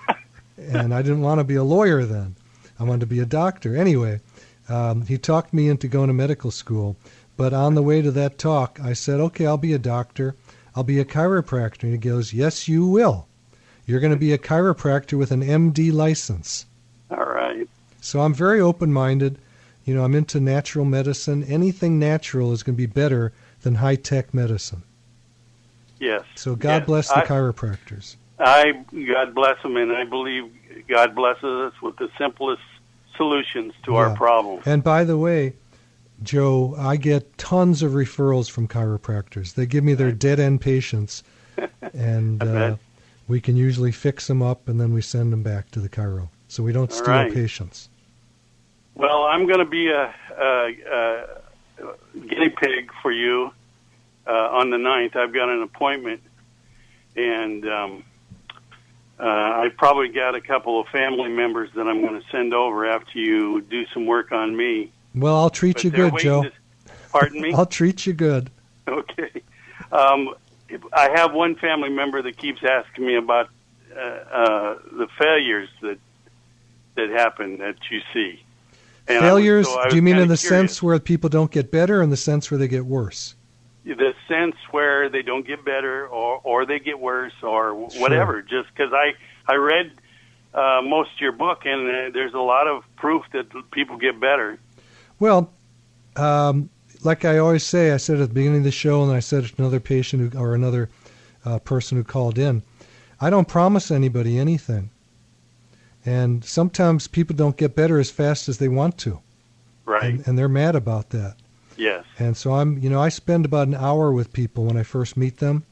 and 0.57 0.93
I 0.93 1.01
didn't 1.01 1.21
want 1.21 1.39
to 1.39 1.43
be 1.43 1.55
a 1.55 1.63
lawyer 1.63 2.05
then. 2.05 2.35
I 2.79 2.83
wanted 2.83 2.99
to 2.99 3.15
be 3.15 3.19
a 3.19 3.25
doctor. 3.25 3.75
Anyway, 3.75 4.19
um, 4.69 5.07
he 5.07 5.17
talked 5.17 5.51
me 5.51 5.67
into 5.67 5.87
going 5.87 6.09
to 6.09 6.13
medical 6.13 6.51
school. 6.51 6.95
But 7.37 7.53
on 7.53 7.73
the 7.73 7.81
way 7.81 8.03
to 8.03 8.11
that 8.11 8.37
talk, 8.37 8.79
I 8.83 8.93
said, 8.93 9.19
okay, 9.19 9.47
I'll 9.47 9.57
be 9.57 9.73
a 9.73 9.79
doctor. 9.79 10.35
I'll 10.75 10.83
be 10.83 10.99
a 10.99 11.05
chiropractor. 11.05 11.83
And 11.83 11.93
he 11.93 11.97
goes, 11.97 12.33
yes, 12.33 12.67
you 12.67 12.85
will. 12.85 13.25
You're 13.91 13.99
going 13.99 14.13
to 14.13 14.17
be 14.17 14.31
a 14.31 14.37
chiropractor 14.37 15.17
with 15.17 15.31
an 15.31 15.41
MD 15.43 15.91
license. 15.91 16.65
All 17.09 17.17
right. 17.17 17.67
So 17.99 18.21
I'm 18.21 18.33
very 18.33 18.61
open 18.61 18.93
minded. 18.93 19.37
You 19.83 19.93
know, 19.93 20.05
I'm 20.05 20.15
into 20.15 20.39
natural 20.39 20.85
medicine. 20.85 21.43
Anything 21.43 21.99
natural 21.99 22.53
is 22.53 22.63
going 22.63 22.75
to 22.75 22.77
be 22.77 22.85
better 22.85 23.33
than 23.63 23.75
high 23.75 23.97
tech 23.97 24.33
medicine. 24.33 24.83
Yes. 25.99 26.23
So 26.35 26.55
God 26.55 26.83
Yes. 26.83 26.85
bless 26.85 27.07
the 27.09 27.17
I- 27.17 27.25
chiropractors. 27.25 28.15
I 28.39 28.71
God 29.13 29.35
bless 29.35 29.61
them, 29.61 29.75
and 29.75 29.91
I 29.91 30.05
believe 30.05 30.45
God 30.87 31.13
blesses 31.13 31.43
us 31.43 31.73
with 31.81 31.97
the 31.97 32.09
simplest 32.17 32.63
solutions 33.17 33.73
to 33.83 33.97
our 33.97 34.15
problems. 34.15 34.63
And 34.65 34.83
by 34.83 35.03
the 35.03 35.17
way, 35.17 35.53
Joe, 36.23 36.73
I 36.77 36.95
get 36.95 37.37
tons 37.37 37.83
of 37.83 37.91
referrals 37.91 38.49
from 38.49 38.67
chiropractors. 38.69 39.53
They 39.55 39.65
give 39.65 39.83
me 39.83 39.93
their 39.95 40.11
dead 40.13 40.39
end 40.39 40.61
patients, 40.61 41.23
and 41.93 42.41
uh. 42.41 42.77
We 43.31 43.39
can 43.39 43.55
usually 43.55 43.93
fix 43.93 44.27
them 44.27 44.41
up, 44.41 44.67
and 44.67 44.77
then 44.79 44.93
we 44.93 45.01
send 45.01 45.31
them 45.31 45.41
back 45.41 45.71
to 45.71 45.79
the 45.79 45.87
chiro. 45.87 46.27
So 46.49 46.63
we 46.63 46.73
don't 46.73 46.91
All 46.91 46.97
steal 46.97 47.13
right. 47.13 47.33
patients. 47.33 47.87
Well, 48.93 49.23
I'm 49.23 49.47
going 49.47 49.59
to 49.59 49.65
be 49.65 49.87
a, 49.87 50.13
a, 50.37 50.73
a 50.91 51.25
guinea 52.27 52.49
pig 52.49 52.91
for 53.01 53.09
you 53.09 53.51
uh, 54.27 54.31
on 54.31 54.69
the 54.69 54.75
9th. 54.75 55.15
I've 55.15 55.33
got 55.33 55.47
an 55.47 55.61
appointment, 55.63 56.21
and 57.15 57.65
um, 57.69 58.03
uh, 59.17 59.23
I 59.23 59.69
probably 59.77 60.09
got 60.09 60.35
a 60.35 60.41
couple 60.41 60.81
of 60.81 60.87
family 60.89 61.29
members 61.29 61.69
that 61.75 61.87
I'm 61.87 62.01
going 62.01 62.19
to 62.21 62.27
send 62.31 62.53
over 62.53 62.85
after 62.85 63.17
you 63.17 63.61
do 63.61 63.85
some 63.93 64.07
work 64.07 64.33
on 64.33 64.57
me. 64.57 64.91
Well, 65.15 65.37
I'll 65.37 65.49
treat 65.49 65.75
But 65.75 65.83
you 65.85 65.89
good, 65.91 66.17
Joe. 66.19 66.43
to- 66.43 66.51
pardon 67.13 67.41
me? 67.41 67.53
I'll 67.55 67.65
treat 67.65 68.05
you 68.05 68.11
good. 68.11 68.51
Okay. 68.89 69.41
Um, 69.93 70.35
I 70.93 71.09
have 71.15 71.33
one 71.33 71.55
family 71.55 71.89
member 71.89 72.21
that 72.21 72.37
keeps 72.37 72.63
asking 72.63 73.05
me 73.05 73.15
about 73.15 73.49
uh, 73.95 73.99
uh, 73.99 74.77
the 74.93 75.07
failures 75.19 75.69
that 75.81 75.97
that 76.95 77.09
happen 77.09 77.57
that 77.57 77.75
you 77.89 78.01
see. 78.13 78.43
And 79.07 79.17
I 79.17 79.21
was- 79.21 79.41
Failures? 79.41 79.67
so 79.67 79.89
do 79.89 79.95
you 79.95 80.01
mean 80.01 80.17
in 80.17 80.27
the 80.27 80.37
curious. 80.37 80.41
sense 80.73 80.83
where 80.83 80.99
people 80.99 81.29
don't 81.29 81.51
get 81.51 81.71
better, 81.71 81.99
or 81.99 82.03
in 82.03 82.09
the 82.09 82.17
sense 82.17 82.51
where 82.51 82.57
they 82.57 82.67
get 82.67 82.85
worse? 82.85 83.35
the 83.83 84.13
sense 84.27 84.55
where 84.69 85.09
they 85.09 85.23
don't 85.23 85.45
get 85.45 85.65
better 85.65 86.07
or 86.07 86.39
or 86.43 86.65
they 86.67 86.77
get 86.79 86.99
worse 86.99 87.33
or 87.41 87.73
whatever 87.73 88.41
just 88.43 88.69
because 88.69 88.93
i 88.93 89.13
i 89.47 89.55
read 89.55 89.91
uh 90.53 90.81
most 90.83 91.09
of 91.15 91.19
your 91.19 91.31
book 91.31 91.65
and 91.65 91.87
uh, 91.89 92.09
there's 92.13 92.35
a 92.35 92.39
lot 92.39 92.67
of 92.67 92.83
proof 92.95 93.23
that 93.33 93.47
people 93.71 93.97
get 93.97 94.19
better 94.19 94.59
Well, 95.19 95.49
um, 96.15 96.69
like 97.03 97.25
I 97.25 97.37
always 97.37 97.63
say, 97.63 97.91
I 97.91 97.97
said 97.97 98.19
at 98.19 98.29
the 98.29 98.33
beginning 98.33 98.59
of 98.59 98.63
the 98.63 98.71
show, 98.71 99.03
and 99.03 99.11
I 99.11 99.19
said 99.19 99.45
to 99.45 99.53
another 99.57 99.79
patient 99.79 100.33
who, 100.33 100.39
or 100.39 100.53
another 100.55 100.89
uh, 101.45 101.59
person 101.59 101.97
who 101.97 102.03
called 102.03 102.37
in, 102.37 102.63
I 103.19 103.29
don't 103.29 103.47
promise 103.47 103.91
anybody 103.91 104.37
anything. 104.37 104.89
And 106.05 106.43
sometimes 106.43 107.07
people 107.07 107.35
don't 107.35 107.57
get 107.57 107.75
better 107.75 107.99
as 107.99 108.09
fast 108.09 108.49
as 108.49 108.57
they 108.57 108.67
want 108.67 108.97
to, 108.99 109.19
right 109.85 110.03
and, 110.03 110.27
and 110.27 110.37
they're 110.37 110.49
mad 110.49 110.75
about 110.75 111.11
that. 111.11 111.35
yes 111.77 112.03
And 112.17 112.35
so 112.35 112.53
I'm, 112.53 112.79
you 112.79 112.89
know, 112.89 112.99
I 112.99 113.09
spend 113.09 113.45
about 113.45 113.67
an 113.67 113.75
hour 113.75 114.11
with 114.11 114.33
people 114.33 114.65
when 114.65 114.77
I 114.77 114.83
first 114.83 115.15
meet 115.15 115.37
them 115.37 115.63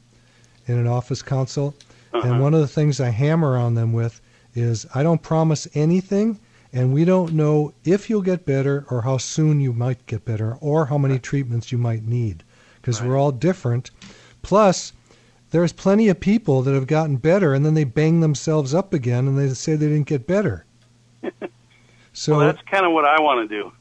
in 0.68 0.78
an 0.78 0.86
office 0.88 1.24
consult. 1.24 1.84
Uh-huh. 2.14 2.28
And 2.28 2.42
one 2.42 2.54
of 2.54 2.60
the 2.60 2.68
things 2.68 3.00
I 3.00 3.10
hammer 3.10 3.58
on 3.58 3.74
them 3.74 3.92
with 3.92 4.22
is 4.56 4.86
I 4.94 5.04
don't 5.04 5.22
promise 5.22 5.68
anything, 5.74 6.40
and 6.72 6.94
we 6.94 7.06
don't 7.06 7.34
know 7.34 7.74
if 7.84 8.10
you'll 8.10 8.22
get 8.22 8.46
better 8.46 8.86
or 8.90 9.02
how 9.02 9.18
soon 9.18 9.60
you 9.60 9.74
might 9.74 10.06
get 10.06 10.26
better 10.26 10.58
or 10.62 10.86
how 10.86 10.98
many 10.98 11.20
treatments 11.20 11.72
you 11.72 11.78
might 11.78 12.04
need 12.04 12.44
because 12.82 13.02
we're 13.02 13.18
all 13.18 13.32
different. 13.32 13.92
Plus, 14.42 14.94
there's 15.52 15.74
plenty 15.74 16.08
of 16.10 16.20
people 16.20 16.62
that 16.62 16.74
have 16.74 16.88
gotten 16.88 17.18
better 17.18 17.54
and 17.54 17.66
then 17.66 17.74
they 17.74 17.84
bang 17.84 18.20
themselves 18.20 18.74
up 18.74 18.94
again 18.94 19.28
and 19.28 19.38
they 19.38 19.50
say 19.50 19.76
they 19.76 19.88
didn't 19.88 20.08
get 20.08 20.28
better. 20.28 20.66
So 22.14 22.38
well 22.38 22.48
that's 22.48 22.62
kind 22.64 22.86
of 22.86 22.92
what 22.92 23.06
i 23.06 23.22
want 23.22 23.48
to 23.48 23.56
do 23.56 23.72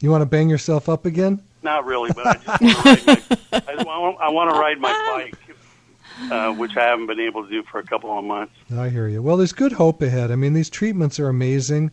you 0.00 0.10
want 0.10 0.22
to 0.22 0.26
bang 0.26 0.48
yourself 0.48 0.88
up 0.88 1.06
again? 1.06 1.42
not 1.62 1.84
really 1.84 2.10
but 2.12 2.26
i 2.26 2.58
just 2.60 2.74
want 2.84 3.00
to 3.00 3.10
ride 3.10 3.84
my, 3.86 3.92
I, 3.92 4.00
want, 4.00 4.20
I 4.20 4.28
want 4.30 4.54
to 4.54 4.60
ride 4.60 4.78
my 4.78 4.92
bike 5.12 6.32
uh, 6.32 6.52
which 6.54 6.76
i 6.76 6.84
haven't 6.84 7.06
been 7.06 7.18
able 7.18 7.42
to 7.42 7.50
do 7.50 7.62
for 7.64 7.80
a 7.80 7.82
couple 7.82 8.16
of 8.16 8.24
months 8.24 8.52
I 8.76 8.88
hear 8.90 9.08
you. 9.08 9.22
Well, 9.22 9.36
there's 9.36 9.52
good 9.52 9.72
hope 9.72 10.00
ahead. 10.02 10.30
I 10.30 10.36
mean, 10.36 10.52
these 10.52 10.70
treatments 10.70 11.18
are 11.18 11.28
amazing. 11.28 11.90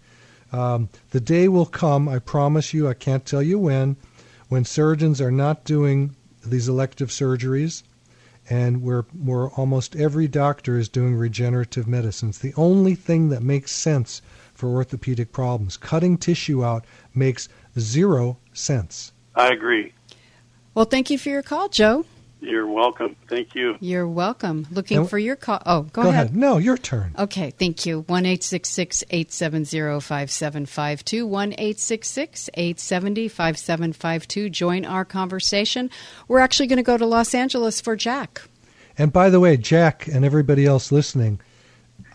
Um, 0.52 0.90
the 1.12 1.20
day 1.20 1.48
will 1.48 1.66
come, 1.66 2.08
I 2.08 2.20
promise 2.20 2.74
you, 2.74 2.88
I 2.88 2.94
can't 2.94 3.26
tell 3.26 3.44
you 3.44 3.60
when, 3.60 3.98
when 4.50 4.64
surgeons 4.66 5.20
are 5.20 5.32
not 5.32 5.64
doing 5.64 6.16
these 6.46 6.68
elective 6.68 7.10
surgeries 7.10 7.84
and 8.50 8.82
where, 8.82 9.02
where 9.02 9.50
almost 9.50 9.96
every 9.96 10.28
doctor 10.28 10.78
is 10.78 10.88
doing 10.88 11.16
regenerative 11.16 11.88
medicine. 11.88 12.30
It's 12.30 12.38
the 12.38 12.54
only 12.56 12.96
thing 12.96 13.30
that 13.30 13.44
makes 13.44 13.72
sense 13.72 14.22
for 14.54 14.70
orthopedic 14.70 15.32
problems. 15.32 15.76
Cutting 15.76 16.18
tissue 16.18 16.64
out 16.64 16.86
makes 17.14 17.50
zero 17.78 18.38
sense. 18.54 19.12
i 19.36 19.50
agree 19.50 19.94
Well, 20.74 20.86
thank 20.86 21.10
you 21.10 21.18
for 21.18 21.30
your 21.30 21.44
call, 21.44 21.70
Joe. 21.70 22.06
You're 22.40 22.68
welcome 22.68 23.16
thank 23.28 23.56
you 23.56 23.76
You're 23.80 24.08
welcome. 24.08 24.68
Looking 24.72 25.00
And- 25.00 25.10
for 25.10 25.18
your 25.18 25.36
call. 25.36 25.62
Oh, 25.66 25.82
go, 25.84 26.04
Go 26.04 26.10
ahead. 26.10 26.36
No, 26.36 26.58
your 26.58 26.78
turn. 26.78 27.14
Okay, 27.18 27.52
thank 27.52 27.86
you. 27.86 28.02
One 28.08 28.26
eight 28.26 28.44
six 28.44 28.70
six 28.70 29.04
eight 29.10 29.32
seven 29.32 29.66
zero 29.66 30.00
five 30.00 30.30
seven 30.30 30.66
five 30.66 31.04
two. 31.04 31.26
One 31.26 31.56
eight 31.58 31.80
six 31.80 32.08
six 32.08 32.50
eight 32.54 32.80
seventy 32.80 33.28
five 33.28 33.58
seven 33.58 33.92
five 33.94 34.28
two. 34.28 34.50
Join 34.50 34.86
our 34.86 35.04
conversation. 35.04 35.90
We're 36.28 36.40
actually 36.40 36.68
going 36.68 36.78
to 36.78 36.84
go 36.84 36.98
to 36.98 37.06
Los 37.06 37.34
Angeles 37.34 37.82
for 37.82 37.96
Jack. 37.96 38.42
And 38.98 39.12
by 39.12 39.30
the 39.30 39.40
way, 39.40 39.58
Jack 39.58 40.08
and 40.08 40.24
everybody 40.24 40.66
else 40.66 40.92
listening, 40.92 41.40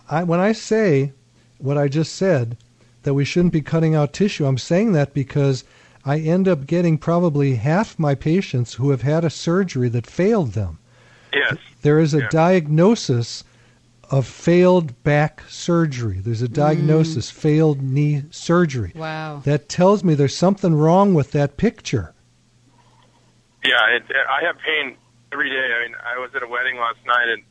I, 0.08 0.22
when 0.24 0.40
I 0.40 0.52
say 0.52 1.12
what 1.58 1.78
I 1.78 1.88
just 1.88 2.14
said, 2.14 2.56
that 3.02 3.14
we 3.14 3.24
shouldn't 3.24 3.52
be 3.52 3.60
cutting 3.62 3.94
out 3.94 4.12
tissue, 4.12 4.46
I'm 4.46 4.58
saying 4.58 4.92
that 4.92 5.14
because 5.14 5.64
I 6.04 6.18
end 6.18 6.48
up 6.48 6.66
getting 6.66 6.98
probably 6.98 7.54
half 7.56 7.98
my 7.98 8.14
patients 8.14 8.74
who 8.74 8.90
have 8.90 9.02
had 9.02 9.24
a 9.24 9.30
surgery 9.30 9.88
that 9.90 10.06
failed 10.06 10.52
them. 10.52 10.78
Yes. 11.32 11.56
There 11.82 11.98
is 11.98 12.12
a 12.14 12.20
Yeah. 12.20 12.28
diagnosis 12.30 13.44
of 14.10 14.26
failed 14.26 15.02
back 15.04 15.42
surgery. 15.48 16.18
There's 16.20 16.42
a 16.42 16.48
diagnosis, 16.48 17.30
failed 17.30 17.80
knee 17.80 18.24
surgery. 18.30 18.92
Wow. 18.94 19.40
That 19.44 19.68
tells 19.68 20.04
me 20.04 20.14
there's 20.14 20.36
something 20.36 20.74
wrong 20.74 21.14
with 21.14 21.30
that 21.32 21.56
picture. 21.56 22.12
Yeah, 23.64 23.86
it, 23.96 24.02
I 24.28 24.44
have 24.44 24.58
pain 24.58 24.96
every 25.32 25.48
day. 25.48 25.56
I 25.72 25.86
mean, 25.86 25.96
I 26.04 26.18
was 26.18 26.34
at 26.34 26.42
a 26.42 26.46
wedding 26.48 26.76
last 26.78 26.98
night 27.06 27.28
and 27.28 27.42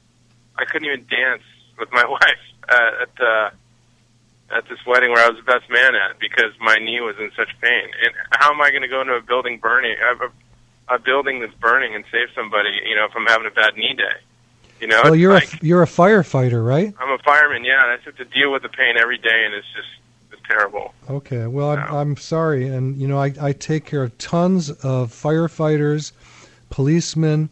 I 0.57 0.65
couldn't 0.65 0.85
even 0.87 1.05
dance 1.09 1.41
with 1.79 1.91
my 1.91 2.05
wife 2.09 2.43
uh, 2.69 3.03
at 3.03 3.25
uh, 3.25 3.49
at 4.53 4.67
this 4.67 4.79
wedding 4.85 5.11
where 5.11 5.25
I 5.25 5.29
was 5.29 5.37
the 5.37 5.51
best 5.51 5.69
man 5.69 5.95
at 5.95 6.19
because 6.19 6.51
my 6.59 6.75
knee 6.75 7.01
was 7.01 7.15
in 7.19 7.31
such 7.35 7.49
pain. 7.61 7.89
And 8.03 8.13
how 8.31 8.53
am 8.53 8.61
I 8.61 8.69
going 8.69 8.81
to 8.81 8.87
go 8.87 9.01
into 9.01 9.13
a 9.13 9.21
building 9.21 9.59
burning, 9.59 9.95
a, 9.99 10.95
a 10.95 10.99
building 10.99 11.39
that's 11.39 11.53
burning, 11.55 11.95
and 11.95 12.03
save 12.11 12.29
somebody? 12.35 12.69
You 12.87 12.95
know, 12.95 13.05
if 13.05 13.11
I'm 13.15 13.25
having 13.25 13.47
a 13.47 13.51
bad 13.51 13.75
knee 13.75 13.93
day. 13.93 14.19
You 14.79 14.87
know, 14.87 15.01
well, 15.03 15.15
you're 15.15 15.33
like, 15.33 15.61
a 15.61 15.65
you're 15.65 15.83
a 15.83 15.87
firefighter, 15.87 16.65
right? 16.65 16.91
I'm 16.99 17.11
a 17.11 17.19
fireman, 17.19 17.63
yeah, 17.63 17.83
and 17.83 17.91
I 17.91 18.03
have 18.03 18.15
to 18.15 18.25
deal 18.25 18.51
with 18.51 18.63
the 18.63 18.69
pain 18.69 18.97
every 18.97 19.19
day, 19.19 19.45
and 19.45 19.53
it's 19.53 19.67
just 19.75 19.87
it's 20.31 20.41
terrible. 20.47 20.95
Okay. 21.07 21.45
Well, 21.45 21.69
I'm, 21.69 21.93
I'm 21.93 22.17
sorry, 22.17 22.67
and 22.67 22.97
you 22.97 23.07
know, 23.07 23.19
I, 23.19 23.31
I 23.39 23.53
take 23.53 23.85
care 23.85 24.01
of 24.01 24.17
tons 24.17 24.71
of 24.71 25.11
firefighters, 25.11 26.13
policemen, 26.71 27.51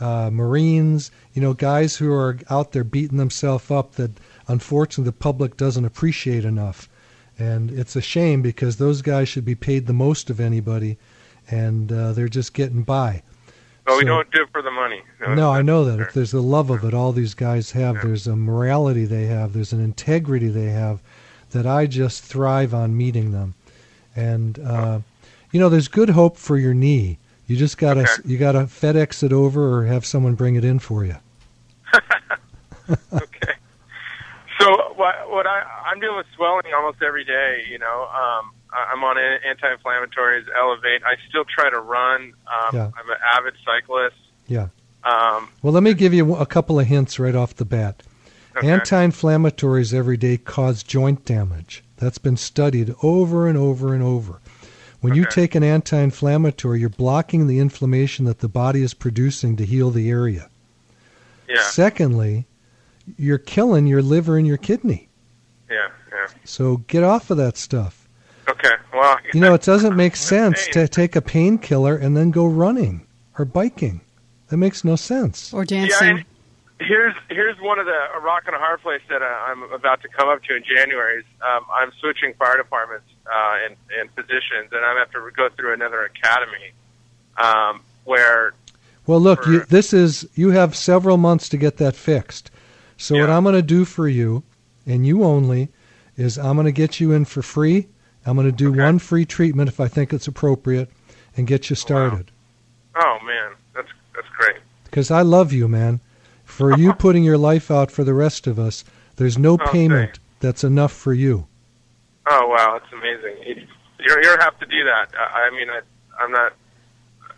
uh, 0.00 0.28
Marines, 0.30 1.10
you 1.32 1.40
know, 1.40 1.54
guys 1.54 1.96
who 1.96 2.12
are 2.12 2.38
out 2.50 2.72
there 2.72 2.84
beating 2.84 3.16
themselves 3.16 3.70
up 3.70 3.92
that 3.92 4.10
unfortunately 4.48 5.04
the 5.04 5.12
public 5.12 5.56
doesn't 5.56 5.84
appreciate 5.84 6.44
enough. 6.44 6.88
And 7.38 7.70
it's 7.70 7.96
a 7.96 8.00
shame 8.00 8.40
because 8.42 8.76
those 8.76 9.02
guys 9.02 9.28
should 9.28 9.44
be 9.44 9.54
paid 9.54 9.86
the 9.86 9.92
most 9.92 10.30
of 10.30 10.40
anybody, 10.40 10.96
and 11.50 11.92
uh, 11.92 12.12
they're 12.12 12.28
just 12.28 12.54
getting 12.54 12.82
by. 12.82 13.22
But 13.84 13.96
we 13.98 14.02
So- 14.02 14.06
don't 14.08 14.30
do 14.32 14.42
it 14.42 14.48
for 14.52 14.62
the 14.62 14.70
money. 14.70 15.02
No, 15.28 15.50
I 15.52 15.60
know 15.62 15.84
that. 15.84 16.00
If 16.00 16.12
there's 16.14 16.30
the 16.30 16.42
love 16.42 16.70
of 16.70 16.82
it, 16.84 16.94
all 16.94 17.12
these 17.12 17.34
guys 17.34 17.72
have. 17.72 18.00
There's 18.02 18.26
a 18.26 18.34
morality 18.36 19.04
they 19.04 19.26
have. 19.26 19.52
There's 19.52 19.72
an 19.72 19.82
integrity 19.84 20.48
they 20.48 20.70
have 20.70 21.00
that 21.50 21.66
I 21.66 21.86
just 21.86 22.22
thrive 22.24 22.72
on 22.74 22.96
meeting 22.96 23.32
them. 23.32 23.54
And 24.16 24.58
uh, 24.58 25.00
you 25.52 25.60
know, 25.60 25.68
there's 25.68 25.88
good 25.88 26.10
hope 26.10 26.36
for 26.38 26.56
your 26.56 26.74
knee. 26.74 27.18
You 27.46 27.56
just 27.56 27.78
gotta 27.78 28.00
Okay. 28.00 28.22
you 28.24 28.38
gotta 28.38 28.60
FedEx 28.60 29.22
it 29.22 29.32
over 29.32 29.72
or 29.78 29.84
have 29.84 30.04
someone 30.06 30.34
bring 30.34 30.56
it 30.56 30.64
in 30.64 30.78
for 30.78 31.04
you. 31.04 31.16
So 34.66 34.92
what, 34.96 35.30
what 35.30 35.46
I, 35.46 35.62
I'm 35.86 36.00
dealing 36.00 36.16
with 36.16 36.26
swelling 36.34 36.64
almost 36.74 37.02
every 37.02 37.24
day. 37.24 37.64
You 37.70 37.78
know, 37.78 38.02
um, 38.02 38.50
I- 38.72 38.90
I'm 38.92 39.02
on 39.04 39.16
anti-inflammatories, 39.18 40.44
Elevate. 40.58 41.02
I 41.04 41.14
still 41.28 41.44
try 41.44 41.70
to 41.70 41.78
run. 41.80 42.32
Um, 42.46 42.74
Yeah. 42.74 42.84
I'm 42.86 43.10
an 43.10 43.16
avid 43.32 43.54
cyclist. 43.64 44.16
Yeah. 44.46 44.68
Um, 45.04 45.48
Well, 45.62 45.72
let 45.72 45.82
me 45.82 45.94
give 45.94 46.12
you 46.12 46.34
a 46.34 46.46
couple 46.46 46.80
of 46.80 46.86
hints 46.86 47.18
right 47.18 47.34
off 47.34 47.54
the 47.54 47.64
bat. 47.64 48.02
Okay. 48.56 48.68
Anti-inflammatories 48.70 49.94
every 49.94 50.16
day 50.16 50.36
cause 50.38 50.82
joint 50.82 51.24
damage. 51.24 51.84
That's 51.98 52.18
been 52.18 52.36
studied 52.36 52.94
over 53.02 53.46
and 53.46 53.56
over 53.58 53.94
and 53.94 54.02
over. 54.02 54.40
When 55.00 55.14
you 55.14 55.24
take 55.26 55.54
an 55.54 55.62
anti-inflammatory, 55.62 56.80
you're 56.80 56.88
blocking 56.88 57.46
the 57.46 57.60
inflammation 57.60 58.24
that 58.24 58.40
the 58.40 58.48
body 58.48 58.82
is 58.82 58.94
producing 58.94 59.54
to 59.56 59.64
heal 59.64 59.90
the 59.90 60.10
area. 60.10 60.48
yeah, 61.48 61.62
Secondly, 61.62 62.46
you're 63.16 63.38
killing 63.38 63.86
your 63.86 64.02
liver 64.02 64.36
and 64.36 64.46
your 64.46 64.56
kidney. 64.56 65.08
yeah, 65.70 65.88
yeah. 66.10 66.26
So 66.44 66.78
get 66.88 67.04
off 67.04 67.30
of 67.30 67.36
that 67.36 67.56
stuff. 67.56 68.08
Okay. 68.48 68.74
Well, 68.92 69.18
You 69.34 69.40
know, 69.40 69.54
it 69.54 69.62
doesn't 69.72 69.96
make 69.96 70.16
sense 70.16 70.68
to 70.68 70.86
take 70.88 71.16
a 71.16 71.22
painkiller 71.22 71.96
and 71.96 72.16
then 72.16 72.30
go 72.30 72.46
running 72.46 73.06
or 73.38 73.44
biking. 73.44 74.00
That 74.48 74.58
makes 74.58 74.84
no 74.84 74.96
sense. 74.96 75.52
Or 75.52 75.64
Yeah, 75.68 76.22
here's 76.78 77.14
here's 77.28 77.58
one 77.60 77.78
of 77.78 77.86
the 77.86 77.98
a 78.14 78.20
rock 78.20 78.44
and 78.46 78.54
a 78.54 78.58
hard 78.58 78.80
place 78.80 79.00
that 79.08 79.22
uh, 79.22 79.24
I'm 79.24 79.62
about 79.72 80.02
to 80.02 80.08
come 80.08 80.28
up 80.28 80.42
to 80.44 80.56
in 80.56 80.62
January. 80.62 81.18
Is, 81.18 81.24
um, 81.42 81.64
I'm 81.72 81.90
switching 82.00 82.34
fire 82.34 82.56
departments 82.56 83.06
uh, 83.26 83.58
and 83.64 83.76
and 83.98 84.14
positions, 84.14 84.70
and 84.72 84.84
I'm 84.84 84.96
have 84.96 85.10
to 85.12 85.30
go 85.36 85.48
through 85.48 85.74
another 85.74 86.02
academy 86.04 86.72
um, 87.38 87.82
where 88.04 88.52
Well, 89.06 89.20
look, 89.20 89.46
you, 89.46 89.64
this 89.64 89.92
is 89.92 90.28
you 90.34 90.50
have 90.50 90.76
several 90.76 91.16
months 91.16 91.48
to 91.50 91.56
get 91.56 91.78
that 91.78 91.96
fixed. 91.96 92.50
So 92.96 93.18
what 93.18 93.30
I'm 93.30 93.42
going 93.42 93.54
to 93.54 93.62
do 93.62 93.84
for 93.84 94.08
you, 94.08 94.42
and 94.86 95.06
you 95.06 95.22
only, 95.24 95.68
is 96.16 96.38
I'm 96.38 96.56
going 96.56 96.64
to 96.66 96.72
get 96.72 96.98
you 97.00 97.12
in 97.12 97.24
for 97.24 97.42
free. 97.42 97.88
I'm 98.24 98.36
going 98.36 98.46
to 98.50 98.52
do 98.52 98.72
one 98.72 98.98
free 98.98 99.24
treatment 99.24 99.68
if 99.68 99.78
I 99.80 99.88
think 99.88 100.12
it's 100.12 100.26
appropriate, 100.26 100.90
and 101.36 101.46
get 101.46 101.68
you 101.70 101.76
started. 101.76 102.30
oh 102.96 103.18
man, 103.24 103.52
that's 103.74 103.88
that's 104.14 104.28
great. 104.38 104.56
Because 104.84 105.10
I 105.10 105.22
love 105.22 105.52
you, 105.52 105.68
man. 105.68 106.00
For 106.44 106.76
you 106.76 106.92
putting 107.04 107.22
your 107.24 107.38
life 107.38 107.70
out 107.70 107.90
for 107.90 108.04
the 108.04 108.14
rest 108.14 108.46
of 108.46 108.58
us, 108.58 108.84
there's 109.16 109.36
no 109.38 109.54
Oh, 109.60 109.70
payment 109.70 110.18
that's 110.40 110.64
enough 110.64 110.92
for 110.92 111.12
you. 111.12 111.46
Oh 112.28 112.46
wow, 112.48 112.78
that's 112.78 112.92
amazing. 112.92 113.42
You 113.46 113.66
you 113.98 114.22
don't 114.22 114.42
have 114.42 114.58
to 114.60 114.66
do 114.66 114.84
that. 114.84 115.08
I, 115.18 115.48
I 115.48 115.50
mean, 115.50 115.68
I, 115.70 115.80
I'm 116.22 116.32
not. 116.32 116.54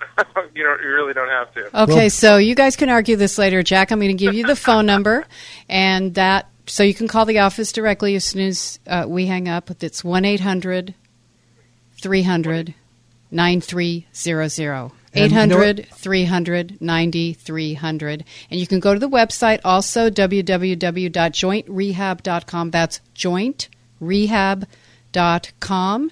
you 0.54 0.64
don't. 0.64 0.82
You 0.82 0.88
really 0.88 1.12
don't 1.12 1.28
have 1.28 1.52
to. 1.54 1.82
Okay, 1.82 2.08
so 2.08 2.36
you 2.36 2.54
guys 2.54 2.76
can 2.76 2.88
argue 2.88 3.16
this 3.16 3.38
later, 3.38 3.62
Jack. 3.62 3.90
I'm 3.90 3.98
going 3.98 4.16
to 4.16 4.24
give 4.24 4.34
you 4.34 4.46
the 4.46 4.56
phone 4.56 4.86
number, 4.86 5.26
and 5.68 6.14
that 6.14 6.48
so 6.66 6.82
you 6.82 6.94
can 6.94 7.08
call 7.08 7.24
the 7.24 7.40
office 7.40 7.72
directly 7.72 8.14
as 8.14 8.24
soon 8.24 8.42
as 8.42 8.78
uh, 8.86 9.04
we 9.08 9.26
hang 9.26 9.48
up. 9.48 9.70
It's 9.82 10.04
one 10.04 10.24
800 10.24 10.94
300 12.00 12.74
9300 13.30 14.90
And 15.14 15.32
you 15.32 15.46
know 15.46 15.56
what? 15.56 15.80
800 15.80 15.88
300 15.90 16.80
9300 16.80 18.24
and 18.50 18.60
you 18.60 18.66
can 18.66 18.80
go 18.80 18.94
to 18.94 19.00
the 19.00 19.08
website 19.08 19.60
also 19.64 20.08
www.jointrehab.com 20.08 22.70
that's 22.70 23.00
jointrehab.com 23.14 26.10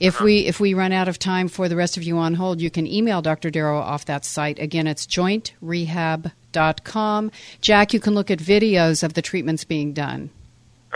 if 0.00 0.16
uh-huh. 0.16 0.24
we 0.24 0.46
if 0.46 0.58
we 0.60 0.74
run 0.74 0.92
out 0.92 1.08
of 1.08 1.18
time 1.18 1.48
for 1.48 1.68
the 1.68 1.76
rest 1.76 1.96
of 1.96 2.02
you 2.02 2.18
on 2.18 2.34
hold, 2.34 2.60
you 2.60 2.70
can 2.70 2.86
email 2.86 3.22
Dr. 3.22 3.48
Darrow 3.50 3.78
off 3.78 4.04
that 4.06 4.24
site. 4.24 4.58
Again, 4.58 4.86
it's 4.86 5.06
jointrehab.com. 5.06 7.30
Jack, 7.60 7.92
you 7.92 8.00
can 8.00 8.14
look 8.14 8.30
at 8.30 8.38
videos 8.38 9.02
of 9.02 9.12
the 9.14 9.22
treatments 9.22 9.64
being 9.64 9.92
done. 9.92 10.30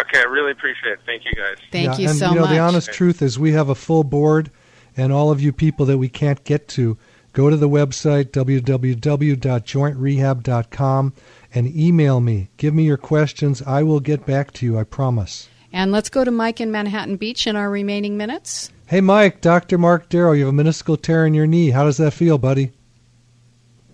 Okay, 0.01 0.21
I 0.21 0.25
really 0.25 0.53
appreciate 0.53 0.93
it. 0.93 1.01
Thank 1.05 1.25
you 1.25 1.33
guys. 1.33 1.57
Thank 1.71 1.93
Yeah, 1.93 1.99
you 1.99 2.09
and, 2.09 2.19
so 2.19 2.31
you 2.31 2.37
know, 2.37 2.43
much. 2.43 2.51
The 2.51 2.61
honest 2.61 2.93
truth 2.93 3.21
is, 3.21 3.39
we 3.39 3.53
have 3.53 3.69
a 3.69 3.75
full 3.75 4.05
board, 4.05 4.51
and 4.97 5.13
all 5.13 5.31
of 5.31 5.43
you 5.43 5.53
people 5.53 5.85
that 5.87 5.99
we 5.99 6.09
can't 6.09 6.45
get 6.45 6.69
to, 6.69 6.97
go 7.35 7.51
to 7.51 7.57
the 7.57 7.69
website 7.69 8.31
www.jointrehab.com 8.31 11.13
and 11.55 11.77
email 11.77 12.21
me. 12.21 12.49
Give 12.57 12.73
me 12.73 12.85
your 12.85 12.97
questions. 12.97 13.61
I 13.63 13.83
will 13.83 14.01
get 14.01 14.25
back 14.25 14.53
to 14.55 14.65
you. 14.65 14.79
I 14.79 14.85
promise. 14.85 15.51
And 15.73 15.93
let's 15.93 16.09
go 16.09 16.25
to 16.25 16.31
Mike 16.31 16.61
in 16.61 16.71
Manhattan 16.71 17.17
Beach 17.17 17.47
in 17.47 17.57
our 17.57 17.71
remaining 17.71 18.17
minutes. 18.17 18.71
Hey, 18.87 19.01
Mike, 19.01 19.41
Dr. 19.41 19.79
Mark 19.79 20.09
Darrow, 20.09 20.33
you 20.33 20.47
have 20.47 20.55
a 20.55 20.57
meniscal 20.57 21.01
tear 21.01 21.25
in 21.25 21.35
your 21.35 21.47
knee. 21.47 21.71
How 21.71 21.85
does 21.85 21.97
that 21.97 22.13
feel, 22.13 22.37
buddy? 22.39 22.73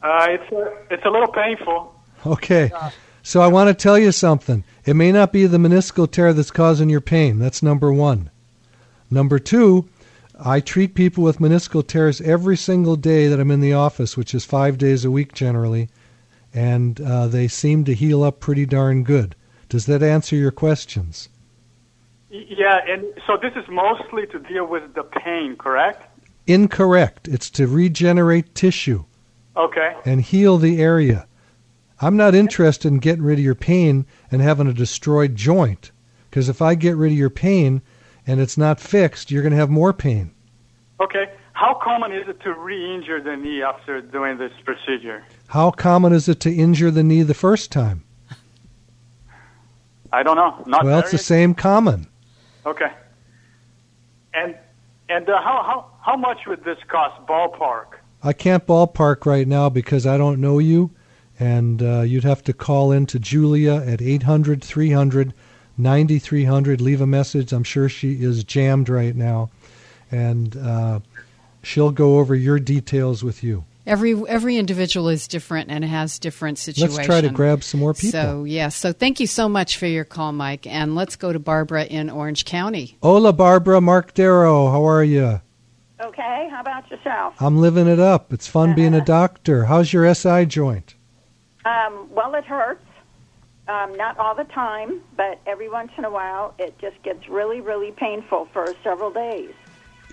Uh, 0.02 0.26
it's 0.30 0.52
a, 0.52 0.76
it's 0.90 1.04
a 1.04 1.10
little 1.10 1.28
painful. 1.28 1.94
Okay. 2.26 2.70
So 3.22 3.40
I 3.40 3.48
want 3.48 3.68
to 3.68 3.74
tell 3.74 3.98
you 3.98 4.10
something. 4.10 4.64
It 4.84 4.96
may 4.96 5.12
not 5.12 5.32
be 5.32 5.46
the 5.46 5.58
meniscal 5.58 6.10
tear 6.10 6.32
that's 6.32 6.50
causing 6.50 6.88
your 6.88 7.00
pain. 7.00 7.38
That's 7.38 7.62
number 7.62 7.92
one. 7.92 8.30
Number 9.10 9.38
two, 9.38 9.88
I 10.38 10.60
treat 10.60 10.94
people 10.94 11.24
with 11.24 11.38
meniscal 11.38 11.86
tears 11.86 12.20
every 12.20 12.56
single 12.56 12.96
day 12.96 13.26
that 13.28 13.40
I'm 13.40 13.50
in 13.50 13.60
the 13.60 13.72
office, 13.72 14.16
which 14.16 14.34
is 14.34 14.44
five 14.44 14.78
days 14.78 15.04
a 15.04 15.10
week 15.10 15.32
generally, 15.32 15.88
and 16.54 17.00
uh, 17.00 17.26
they 17.26 17.48
seem 17.48 17.84
to 17.84 17.94
heal 17.94 18.22
up 18.22 18.40
pretty 18.40 18.66
darn 18.66 19.02
good. 19.02 19.34
Does 19.68 19.86
that 19.86 20.02
answer 20.02 20.36
your 20.36 20.50
questions? 20.50 21.28
Yeah, 22.30 22.80
and 22.86 23.04
so 23.26 23.36
this 23.40 23.52
is 23.56 23.64
mostly 23.68 24.26
to 24.26 24.38
deal 24.38 24.66
with 24.66 24.94
the 24.94 25.02
pain, 25.02 25.56
correct? 25.56 26.06
Incorrect. 26.46 27.26
It's 27.28 27.50
to 27.50 27.66
regenerate 27.66 28.54
tissue. 28.54 29.04
Okay. 29.56 29.96
and 30.04 30.20
heal 30.20 30.56
the 30.56 30.80
area. 30.80 31.26
I'm 32.00 32.16
not 32.16 32.34
interested 32.34 32.88
in 32.88 33.00
getting 33.00 33.24
rid 33.24 33.40
of 33.40 33.44
your 33.44 33.56
pain 33.56 34.06
and 34.30 34.40
having 34.40 34.68
a 34.68 34.72
destroyed 34.72 35.34
joint. 35.34 35.90
Because 36.30 36.48
if 36.48 36.62
I 36.62 36.76
get 36.76 36.96
rid 36.96 37.10
of 37.10 37.18
your 37.18 37.28
pain 37.28 37.82
and 38.24 38.40
it's 38.40 38.56
not 38.56 38.78
fixed, 38.78 39.32
you're 39.32 39.42
going 39.42 39.52
to 39.52 39.58
have 39.58 39.70
more 39.70 39.92
pain. 39.92 40.30
Okay. 41.00 41.32
How 41.54 41.74
common 41.82 42.12
is 42.12 42.28
it 42.28 42.40
to 42.42 42.54
re-injure 42.54 43.20
the 43.20 43.36
knee 43.36 43.62
after 43.62 44.00
doing 44.00 44.38
this 44.38 44.52
procedure? 44.64 45.24
How 45.48 45.72
common 45.72 46.12
is 46.12 46.28
it 46.28 46.38
to 46.40 46.54
injure 46.54 46.92
the 46.92 47.02
knee 47.02 47.22
the 47.22 47.34
first 47.34 47.72
time? 47.72 48.04
I 50.12 50.22
don't 50.22 50.36
know. 50.36 50.62
Not 50.66 50.84
well, 50.84 51.00
it's 51.00 51.10
the 51.10 51.18
same 51.18 51.54
common. 51.54 52.06
Okay. 52.66 52.92
And 54.34 54.56
and 55.08 55.28
uh, 55.28 55.40
how 55.40 55.62
how 55.62 55.90
how 56.00 56.16
much 56.16 56.46
would 56.46 56.64
this 56.64 56.78
cost 56.88 57.26
ballpark? 57.26 57.98
I 58.22 58.32
can't 58.32 58.66
ballpark 58.66 59.26
right 59.26 59.46
now 59.46 59.68
because 59.68 60.06
I 60.06 60.18
don't 60.18 60.40
know 60.40 60.58
you, 60.58 60.90
and 61.38 61.82
uh, 61.82 62.00
you'd 62.00 62.24
have 62.24 62.42
to 62.44 62.52
call 62.52 62.92
in 62.92 63.06
to 63.06 63.18
Julia 63.18 63.74
at 63.74 64.02
800 64.02 64.62
300 64.62 65.32
9300. 65.78 66.80
Leave 66.80 67.00
a 67.00 67.06
message. 67.06 67.52
I'm 67.52 67.64
sure 67.64 67.88
she 67.88 68.22
is 68.22 68.42
jammed 68.44 68.88
right 68.88 69.14
now, 69.14 69.50
and 70.10 70.56
uh, 70.56 71.00
she'll 71.62 71.92
go 71.92 72.18
over 72.18 72.34
your 72.34 72.58
details 72.58 73.22
with 73.22 73.42
you. 73.42 73.64
Every 73.88 74.14
every 74.28 74.58
individual 74.58 75.08
is 75.08 75.26
different 75.26 75.70
and 75.70 75.82
has 75.82 76.18
different 76.18 76.58
situations. 76.58 76.98
Let's 76.98 77.06
try 77.06 77.22
to 77.22 77.30
grab 77.30 77.64
some 77.64 77.80
more 77.80 77.94
people. 77.94 78.20
So 78.20 78.44
yes, 78.44 78.76
so 78.76 78.92
thank 78.92 79.18
you 79.18 79.26
so 79.26 79.48
much 79.48 79.78
for 79.78 79.86
your 79.86 80.04
call, 80.04 80.32
Mike, 80.32 80.66
and 80.66 80.94
let's 80.94 81.16
go 81.16 81.32
to 81.32 81.38
Barbara 81.38 81.84
in 81.84 82.10
Orange 82.10 82.44
County. 82.44 82.98
Hola, 83.02 83.32
Barbara. 83.32 83.80
Mark 83.80 84.12
Darrow. 84.12 84.70
How 84.70 84.86
are 84.86 85.02
you? 85.02 85.40
Okay, 86.02 86.48
how 86.50 86.60
about 86.60 86.90
yourself? 86.90 87.40
I'm 87.40 87.56
living 87.56 87.88
it 87.88 87.98
up. 87.98 88.30
It's 88.30 88.46
fun 88.46 88.74
being 88.74 88.92
a 88.92 89.02
doctor. 89.02 89.64
How's 89.64 89.90
your 89.90 90.14
SI 90.14 90.44
joint? 90.44 90.94
Um, 91.64 92.10
well, 92.12 92.34
it 92.34 92.44
hurts. 92.44 92.84
Um, 93.68 93.96
not 93.96 94.18
all 94.18 94.34
the 94.34 94.44
time, 94.44 95.00
but 95.16 95.40
every 95.46 95.70
once 95.70 95.92
in 95.96 96.04
a 96.04 96.10
while, 96.10 96.54
it 96.58 96.78
just 96.78 97.02
gets 97.02 97.26
really, 97.26 97.62
really 97.62 97.92
painful 97.92 98.48
for 98.52 98.66
several 98.84 99.10
days. 99.10 99.54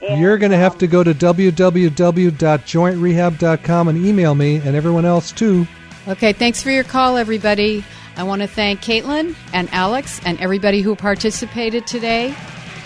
And, 0.01 0.19
You're 0.19 0.37
going 0.37 0.51
to 0.51 0.57
have 0.57 0.77
to 0.79 0.87
go 0.87 1.01
to 1.03 1.13
www.jointrehab.com 1.13 3.87
and 3.87 4.05
email 4.05 4.35
me 4.35 4.57
and 4.57 4.75
everyone 4.75 5.05
else 5.05 5.31
too. 5.31 5.65
Okay, 6.07 6.33
thanks 6.33 6.61
for 6.61 6.69
your 6.69 6.83
call, 6.83 7.17
everybody. 7.17 7.83
I 8.17 8.23
want 8.23 8.41
to 8.41 8.47
thank 8.47 8.81
Caitlin 8.81 9.35
and 9.53 9.69
Alex 9.71 10.19
and 10.25 10.39
everybody 10.39 10.81
who 10.81 10.95
participated 10.95 11.87
today. 11.87 12.35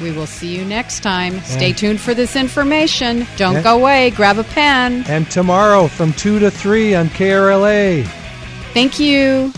We 0.01 0.11
will 0.11 0.27
see 0.27 0.55
you 0.55 0.63
next 0.63 1.01
time. 1.01 1.41
Stay 1.41 1.73
tuned 1.73 1.99
for 1.99 2.13
this 2.13 2.37
information. 2.37 3.27
Don't 3.35 3.61
go 3.61 3.77
away. 3.77 4.11
Grab 4.11 4.37
a 4.37 4.45
pen. 4.45 5.03
And 5.09 5.29
tomorrow 5.29 5.87
from 5.87 6.13
2 6.13 6.39
to 6.39 6.49
3 6.49 6.95
on 6.95 7.09
KRLA. 7.09 8.05
Thank 8.73 8.97
you. 8.99 9.51